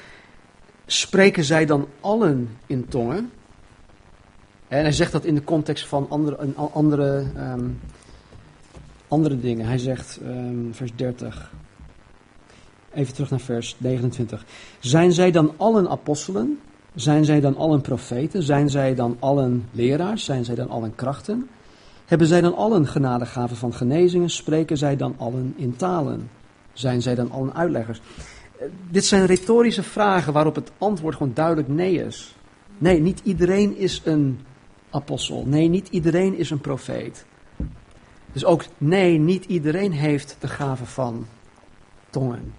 [0.86, 3.32] Spreken zij dan allen in tongen?
[4.68, 7.80] En hij zegt dat in de context van andere, andere um,
[9.12, 9.66] andere dingen.
[9.66, 11.52] Hij zegt, um, vers 30.
[12.94, 14.44] Even terug naar vers 29.
[14.80, 16.58] Zijn zij dan allen apostelen?
[16.94, 18.42] Zijn zij dan allen profeten?
[18.42, 20.24] Zijn zij dan allen leraars?
[20.24, 21.48] Zijn zij dan allen krachten?
[22.04, 24.30] Hebben zij dan allen genadegaven van genezingen?
[24.30, 26.30] Spreken zij dan allen in talen?
[26.72, 28.00] Zijn zij dan allen uitleggers?
[28.58, 32.34] Eh, dit zijn retorische vragen waarop het antwoord gewoon duidelijk nee is.
[32.78, 34.40] Nee, niet iedereen is een
[34.90, 35.44] apostel.
[35.46, 37.24] Nee, niet iedereen is een profeet.
[38.32, 41.26] Dus ook nee, niet iedereen heeft de gave van
[42.10, 42.54] tongen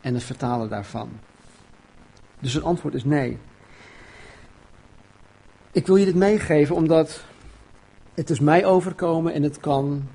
[0.00, 1.10] en het vertalen daarvan.
[2.38, 3.38] Dus het antwoord is nee.
[5.72, 7.24] Ik wil je dit meegeven omdat
[8.14, 10.08] het is mij overkomen en het kan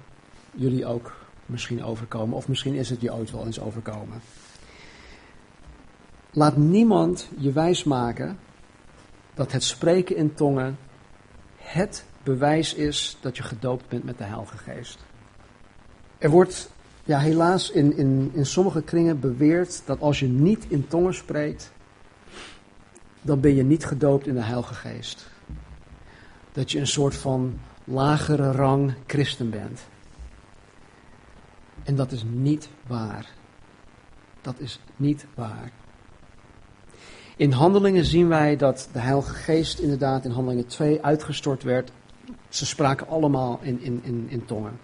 [0.51, 2.37] jullie ook misschien overkomen.
[2.37, 4.21] Of misschien is het je ooit wel eens overkomen.
[6.31, 8.39] Laat niemand je wijsmaken
[9.33, 10.77] dat het spreken in tongen
[11.57, 14.99] het bewijs is dat je gedoopt bent met de Heilige Geest.
[16.17, 16.69] Er wordt
[17.03, 21.71] ja, helaas in, in, in sommige kringen beweerd dat als je niet in tongen spreekt,
[23.21, 25.27] dan ben je niet gedoopt in de Heilige Geest.
[26.51, 29.81] Dat je een soort van lagere rang christen bent.
[31.83, 33.31] En dat is niet waar.
[34.41, 35.71] Dat is niet waar.
[37.37, 41.91] In handelingen zien wij dat de Heilige Geest inderdaad in handelingen 2 uitgestort werd.
[42.53, 44.79] Ze spraken allemaal in, in, in, in tongen.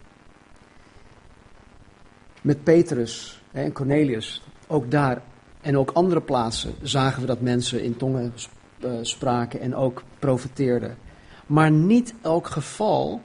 [2.42, 5.22] Met Petrus en Cornelius, ook daar
[5.62, 8.34] en ook andere plaatsen zagen we dat mensen in tongen
[8.80, 10.98] eh, spraken en ook profeteerden.
[11.46, 13.22] Maar niet elk geval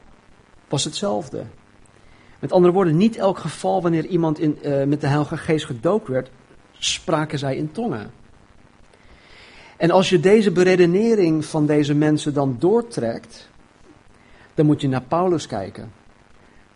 [0.69, 1.45] was hetzelfde.
[2.39, 6.09] Met andere woorden, niet elk geval wanneer iemand in, uh, met de Heilige Geest gedoopt
[6.09, 6.31] werd,
[6.73, 8.11] spraken zij in tongen.
[9.77, 13.53] En als je deze beredenering van deze mensen dan doortrekt,
[14.55, 15.93] dan moet je naar Paulus kijken.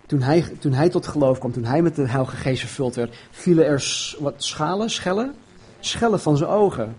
[0.07, 3.16] Toen hij, toen hij tot geloof kwam, toen hij met de Heilige Geest vervuld werd,
[3.31, 5.35] vielen er wat schalen, schellen,
[5.81, 6.97] schellen van zijn ogen.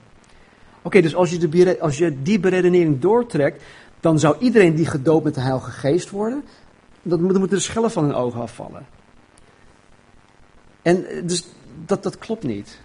[0.81, 3.63] Oké, dus als je, de, als je die beredenering doortrekt,
[3.99, 6.43] dan zou iedereen die gedoopt met de Heilige Geest worden,
[7.01, 8.85] dan moeten de schellen van hun ogen afvallen.
[10.81, 11.45] En eh, dus
[11.85, 12.79] dat, dat klopt niet.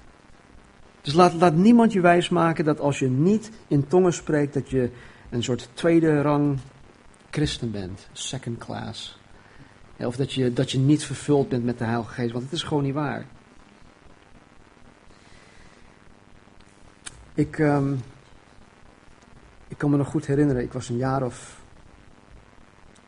[1.01, 4.91] Dus laat, laat niemand je wijsmaken dat als je niet in tongen spreekt, dat je
[5.31, 6.59] een soort tweede rang
[7.35, 9.19] christen bent, second class.
[9.97, 12.63] Of dat je, dat je niet vervuld bent met de Heilige Geest, want het is
[12.63, 13.27] gewoon niet waar.
[17.35, 18.01] Ik, um,
[19.69, 21.61] ik kan me nog goed herinneren, ik was een jaar of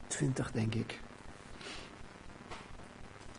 [0.07, 1.01] twintig, denk ik.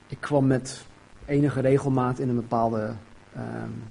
[0.07, 0.85] Ik kwam met
[1.25, 2.95] enige regelmaat in een bepaalde
[3.37, 3.83] um,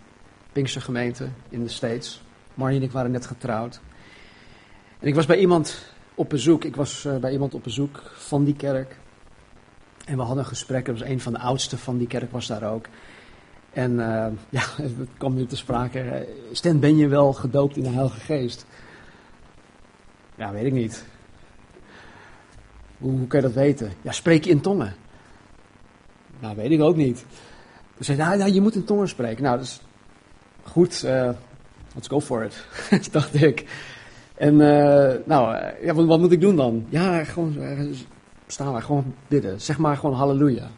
[0.53, 2.22] Pinkstergemeente in de States.
[2.55, 3.80] Marnie en ik waren net getrouwd.
[4.99, 6.64] En ik was bij iemand op bezoek.
[6.64, 8.96] Ik was uh, bij iemand op bezoek van die kerk.
[10.04, 10.86] En we hadden een gesprek.
[10.86, 12.86] Er was een van de oudsten van die kerk was daar ook.
[13.72, 14.26] En uh,
[14.58, 16.28] ja, het kwam nu te sprake.
[16.52, 18.66] Stan, ben je wel gedoopt in de Heilige Geest?
[20.34, 21.04] Ja, weet ik niet.
[22.98, 23.92] Hoe, hoe kan je dat weten?
[24.02, 24.94] Ja, spreek je in tongen?
[26.38, 27.24] Nou, weet ik ook niet.
[27.96, 29.42] Dus zei nou, nou, je moet in tongen spreken.
[29.42, 29.80] Nou, dus
[30.62, 31.30] goed, uh,
[31.94, 32.64] let's go for it,
[33.12, 33.66] dacht ik.
[34.37, 36.87] En uh, nou, ja, wat, moet ik doen dan?
[36.89, 37.57] Ja, gewoon
[38.47, 39.61] staan we, gewoon bidden.
[39.61, 40.68] Zeg maar gewoon halleluja.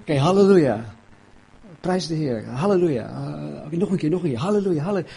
[0.00, 0.84] Oké, halleluja.
[1.80, 2.44] Prijs de Heer.
[2.46, 3.10] Halleluja.
[3.70, 4.38] Uh, nog een keer, nog een keer.
[4.38, 5.12] Halleluja, halleluja.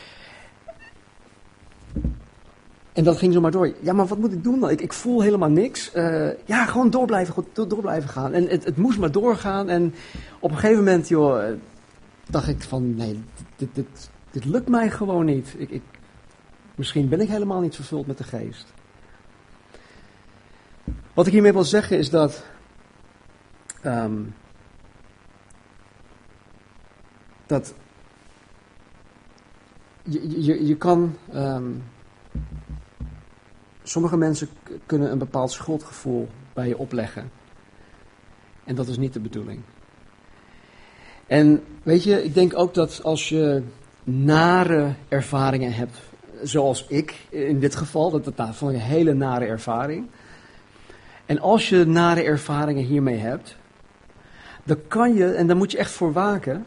[2.94, 3.74] En dat ging zo maar door.
[3.82, 4.70] Ja, maar wat moet ik doen dan?
[4.70, 5.92] Ik, ik voel helemaal niks.
[6.46, 8.34] Ja, gewoon door blijven, goed, door, blijven gaan.
[8.34, 9.70] En het, het, moest maar doorgaan.
[9.70, 9.94] En
[10.40, 11.44] op een gegeven moment, joh,
[12.30, 13.20] dacht ik van, nee,
[13.56, 15.56] dit, dit, dit lukt mij gewoon niet.
[15.58, 15.82] Ik, ik,
[16.80, 18.74] misschien ben ik helemaal niet vervuld met de geest.
[21.14, 22.46] Wat ik hiermee wil zeggen is dat.
[23.86, 24.36] Um,
[27.46, 27.74] dat
[30.04, 31.16] je, je, je kan.
[31.34, 31.84] Um,
[33.84, 34.50] sommige mensen
[34.86, 37.32] kunnen een bepaald schuldgevoel bij je opleggen.
[38.64, 39.62] En dat is niet de bedoeling.
[41.28, 43.64] En weet je, ik denk ook dat als je
[44.04, 46.09] nare ervaringen hebt,
[46.44, 50.08] zoals ik in dit geval, dat, dat nou, vond ik een hele nare ervaring.
[51.26, 53.56] En als je nare ervaringen hiermee hebt,
[54.64, 56.66] dan kan je, en daar moet je echt voor waken,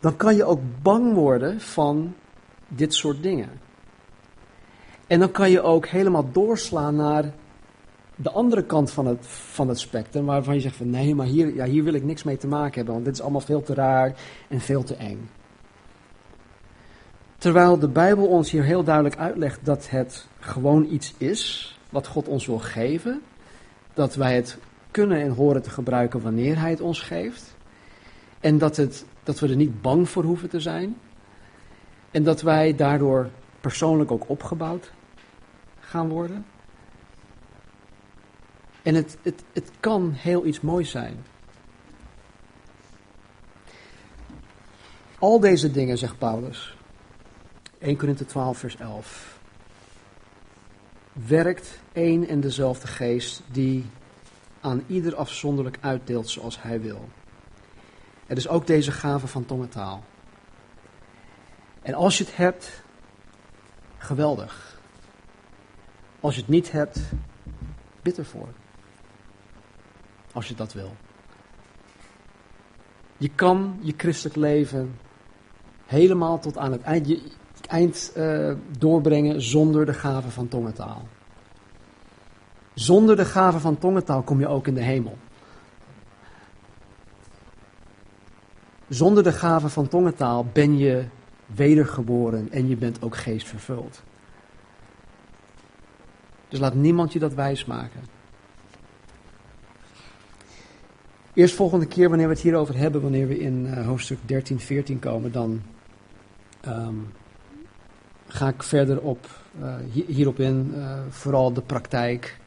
[0.00, 2.14] dan kan je ook bang worden van
[2.68, 3.50] dit soort dingen.
[5.06, 7.32] En dan kan je ook helemaal doorslaan naar
[8.16, 11.54] de andere kant van het, van het spectrum, waarvan je zegt van nee, maar hier,
[11.54, 13.74] ja, hier wil ik niks mee te maken hebben, want dit is allemaal veel te
[13.74, 14.14] raar
[14.48, 15.28] en veel te eng.
[17.38, 22.28] Terwijl de Bijbel ons hier heel duidelijk uitlegt dat het gewoon iets is wat God
[22.28, 23.22] ons wil geven,
[23.94, 24.58] dat wij het
[24.90, 27.54] kunnen en horen te gebruiken wanneer Hij het ons geeft.
[28.40, 30.96] En dat, het, dat we er niet bang voor hoeven te zijn.
[32.10, 33.30] En dat wij daardoor
[33.60, 34.92] persoonlijk ook opgebouwd
[35.80, 36.46] gaan worden.
[38.82, 41.24] En het, het, het kan heel iets moois zijn.
[45.18, 46.75] Al deze dingen, zegt Paulus,
[47.78, 49.38] 1 Korinthe 12, vers 11,
[51.12, 53.84] werkt één en dezelfde geest die
[54.60, 57.08] aan ieder afzonderlijk uitdeelt zoals hij wil.
[58.26, 60.04] Het is ook deze gave van tongentaal.
[61.82, 62.82] En als je het hebt,
[63.98, 64.80] geweldig.
[66.20, 67.00] Als je het niet hebt,
[68.02, 68.48] bid ervoor.
[70.32, 70.96] Als je dat wil.
[73.16, 74.98] Je kan je christelijk leven
[75.86, 77.22] helemaal tot aan het eind, je,
[77.66, 81.08] eind uh, doorbrengen zonder de gave van tongentaal.
[82.74, 85.18] Zonder de gave van tongentaal kom je ook in de hemel.
[88.88, 91.04] Zonder de gave van tongentaal ben je
[91.46, 94.02] wedergeboren en je bent ook geestvervuld.
[96.48, 98.00] Dus laat niemand je dat wijsmaken.
[101.34, 104.98] Eerst volgende keer, wanneer we het hierover hebben, wanneer we in uh, hoofdstuk 13, 14
[104.98, 105.62] komen, dan
[106.66, 107.12] um,
[108.26, 109.28] ga ik verder op,
[109.60, 109.74] uh,
[110.06, 110.72] hierop in.
[110.74, 112.38] Uh, vooral de praktijk,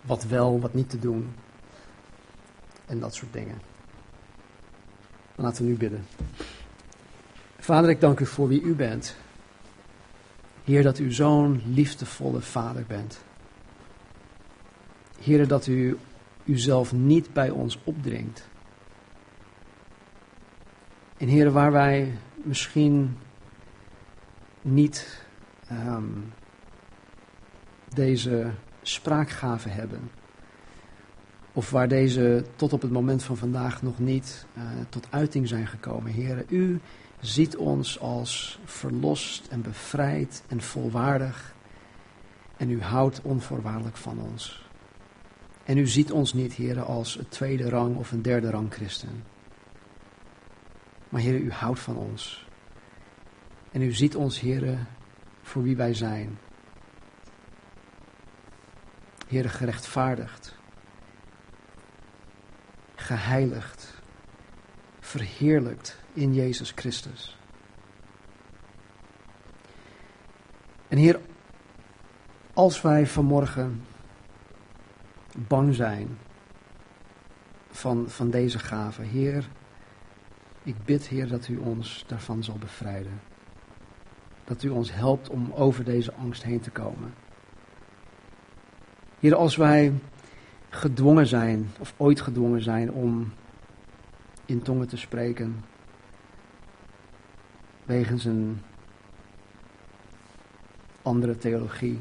[0.00, 1.34] wat wel, wat niet te doen.
[2.86, 3.60] En dat soort dingen.
[5.34, 6.06] Laten we nu bidden.
[7.58, 9.16] Vader, ik dank u voor wie u bent.
[10.64, 13.18] Heer, dat u zo'n liefdevolle vader bent.
[15.20, 15.98] Heer, dat u
[16.44, 18.48] uzelf niet bij ons opdringt.
[21.16, 23.16] En Heer, waar wij misschien
[24.62, 25.26] niet
[25.72, 26.32] um,
[27.94, 28.50] deze
[28.82, 30.10] spraakgave hebben.
[31.52, 35.66] Of waar deze tot op het moment van vandaag nog niet uh, tot uiting zijn
[35.66, 36.12] gekomen.
[36.12, 36.80] Heren, u
[37.20, 41.54] ziet ons als verlost en bevrijd en volwaardig.
[42.56, 44.66] En u houdt onvoorwaardelijk van ons.
[45.64, 49.24] En u ziet ons niet, heren, als een tweede rang of een derde rang christen.
[51.08, 52.47] Maar heren, u houdt van ons.
[53.72, 54.86] En u ziet ons, heren,
[55.42, 56.38] voor wie wij zijn.
[59.26, 60.56] Heren, gerechtvaardigd.
[62.94, 63.94] Geheiligd.
[65.00, 67.38] Verheerlijkt in Jezus Christus.
[70.88, 71.20] En Heer,
[72.52, 73.84] als wij vanmorgen
[75.36, 76.18] bang zijn
[77.70, 79.48] van, van deze gave, Heer,
[80.62, 83.20] ik bid, Heer, dat u ons daarvan zal bevrijden.
[84.48, 87.14] Dat u ons helpt om over deze angst heen te komen.
[89.20, 89.92] Heer, als wij
[90.68, 93.32] gedwongen zijn, of ooit gedwongen zijn om
[94.44, 95.64] in tongen te spreken,
[97.84, 98.60] wegens een
[101.02, 102.00] andere theologie.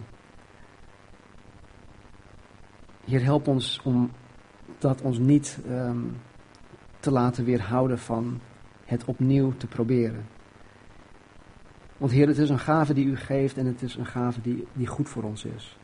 [3.06, 4.12] Heer, help ons om
[4.78, 6.16] dat ons niet um,
[7.00, 8.40] te laten weerhouden van
[8.86, 10.37] het opnieuw te proberen.
[11.98, 14.68] Want Heer, het is een gave die u geeft en het is een gave die,
[14.74, 15.78] die goed voor ons is.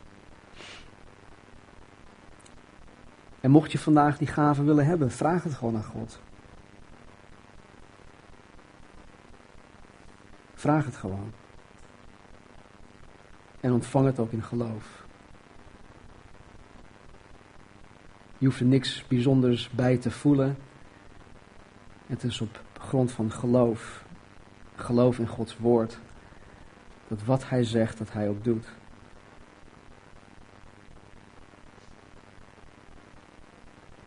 [3.40, 6.20] En mocht je vandaag die gave willen hebben, vraag het gewoon aan God.
[10.54, 11.32] Vraag het gewoon.
[13.60, 15.06] En ontvang het ook in geloof.
[18.38, 20.58] Je hoeft er niks bijzonders bij te voelen.
[22.06, 24.06] Het is op grond van geloof.
[24.76, 26.00] Geloof in Gods woord.
[27.08, 28.68] Dat wat Hij zegt, dat Hij ook doet.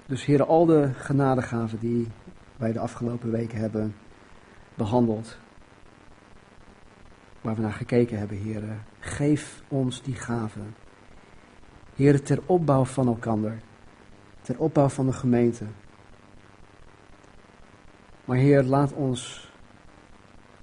[0.07, 2.09] Dus heren, al de genadegaven die
[2.57, 3.95] wij de afgelopen weken hebben
[4.75, 5.39] behandeld,
[7.41, 8.85] waar we naar gekeken hebben, heren.
[8.99, 10.75] Geef ons die gaven.
[11.95, 13.59] Heren, ter opbouw van elkander.
[14.41, 15.65] Ter opbouw van de gemeente.
[18.25, 19.51] Maar Heer, laat ons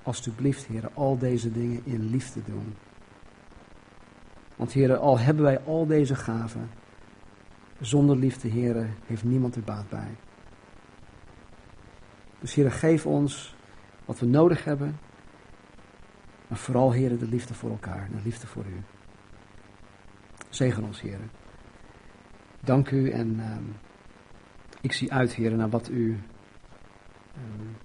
[0.03, 2.75] alstublieft, Heer, al deze dingen in liefde doen.
[4.55, 6.69] Want Heer, al hebben wij al deze gaven,
[7.79, 10.15] zonder liefde, Heer, heeft niemand er baat bij.
[12.39, 13.55] Dus Heer, geef ons
[14.05, 14.95] wat we nodig hebben
[16.53, 18.83] maar vooral, heren, de liefde voor elkaar, de liefde voor u.
[20.49, 21.31] Zegen ons, heren.
[22.59, 23.75] Dank u en um,
[24.81, 26.19] ik zie uit, heren, naar wat u,
[27.37, 27.75] um,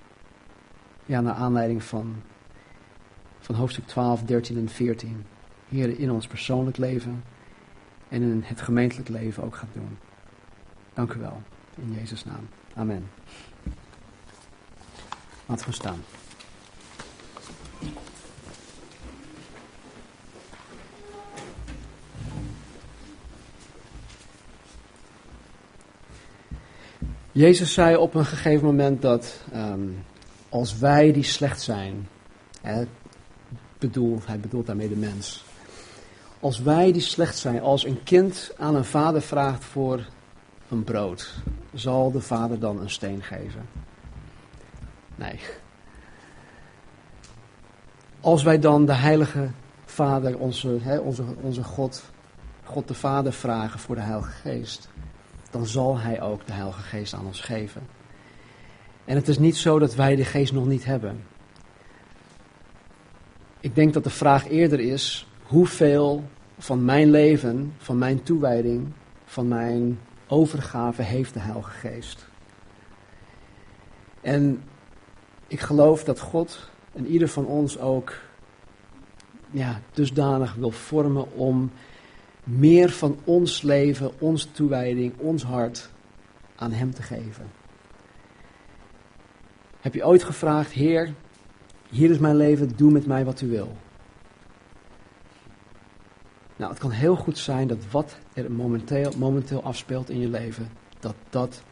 [1.09, 2.23] ja, naar aanleiding van,
[3.39, 5.25] van hoofdstuk 12, 13 en 14,
[5.69, 7.25] heren, in ons persoonlijk leven
[8.09, 9.99] en in het gemeentelijk leven ook gaat doen.
[10.95, 11.43] Dank u wel.
[11.75, 12.49] In Jezus' naam.
[12.75, 13.11] Amen.
[15.47, 16.01] Laten we staan.
[27.33, 29.89] Jezus zei op een gegeven moment dat ehm,
[30.49, 32.09] als wij die slecht zijn,
[32.61, 32.85] hè,
[34.25, 35.45] hij bedoelt daarmee de mens.
[36.41, 40.07] Als wij die slecht zijn, als een kind aan een vader vraagt voor
[40.69, 41.35] een brood,
[41.73, 43.69] zal de vader dan een steen geven?
[45.15, 45.41] Nee.
[48.21, 49.51] Als wij dan de heilige
[49.85, 52.03] vader, onze, hè, onze, onze God,
[52.65, 54.89] God de Vader vragen voor de Heilige Geest,
[55.51, 57.98] dan zal Hij ook de Heilige Geest aan ons geven.
[59.09, 61.25] En het is niet zo dat wij de Geest nog niet hebben.
[63.61, 66.25] Ik denk dat de vraag eerder is: hoeveel
[66.59, 68.87] van mijn leven, van mijn toewijding,
[69.25, 72.29] van mijn overgave heeft de Heilige Geest?
[74.21, 74.63] En
[75.47, 78.15] ik geloof dat God en ieder van ons ook
[79.51, 81.71] ja, dusdanig wil vormen om
[82.45, 85.91] meer van ons leven, onze toewijding, ons hart
[86.57, 87.58] aan Hem te geven.
[89.81, 91.15] Heb je ooit gevraagd, Heer,
[91.89, 93.77] hier is mijn leven, doe met mij wat u wil?
[96.57, 100.71] Nou, het kan heel goed zijn dat wat er momenteel, momenteel afspeelt in je leven,
[101.01, 101.63] dat dat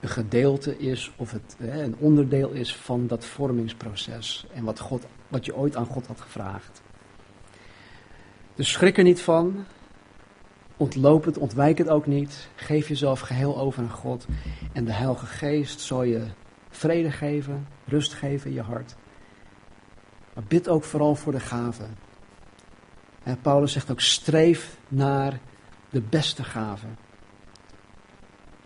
[0.00, 5.06] een gedeelte is of het, hè, een onderdeel is van dat vormingsproces en wat, God,
[5.28, 6.82] wat je ooit aan God had gevraagd.
[8.54, 9.64] Dus schrik er niet van,
[10.76, 14.26] ontloop het, ontwijk het ook niet, geef jezelf geheel over aan God
[14.72, 16.26] en de Heilige Geest zal je
[16.70, 18.94] vrede geven, rust geven in je hart.
[20.34, 21.96] Maar bid ook vooral voor de gaven.
[23.22, 25.40] En Paulus zegt ook: streef naar
[25.90, 26.98] de beste gaven.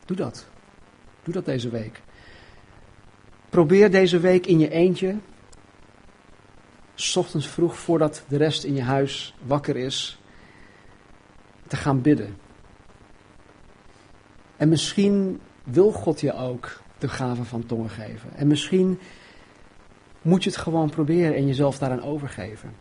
[0.04, 0.46] Doe dat.
[1.22, 2.02] Doe dat deze week.
[3.48, 5.16] Probeer deze week in je eentje,
[6.94, 10.18] s ochtends vroeg voordat de rest in je huis wakker is,
[11.66, 12.36] te gaan bidden.
[14.56, 18.34] En misschien wil God je ook de gave van tongen geven.
[18.34, 18.98] En misschien
[20.22, 22.72] moet je het gewoon proberen en jezelf daaraan overgeven.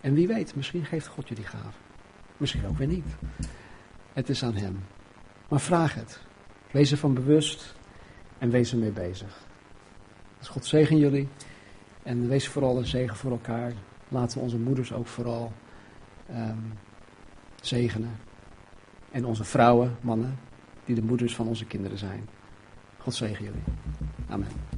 [0.00, 1.78] En wie weet, misschien geeft God je die gave.
[2.36, 3.06] Misschien ook weer niet.
[4.12, 4.84] Het is aan Hem.
[5.48, 6.20] Maar vraag het.
[6.70, 7.74] Wees ervan bewust
[8.38, 9.46] en wees ermee bezig.
[10.38, 11.28] Dus God zegen jullie.
[12.02, 13.72] En wees vooral een zegen voor elkaar.
[14.08, 15.52] Laten we onze moeders ook vooral
[16.30, 16.72] um,
[17.60, 18.16] zegenen.
[19.10, 20.38] En onze vrouwen, mannen,
[20.84, 22.28] die de moeders van onze kinderen zijn.
[23.04, 23.62] God zegen jullie.
[24.28, 24.71] Amen.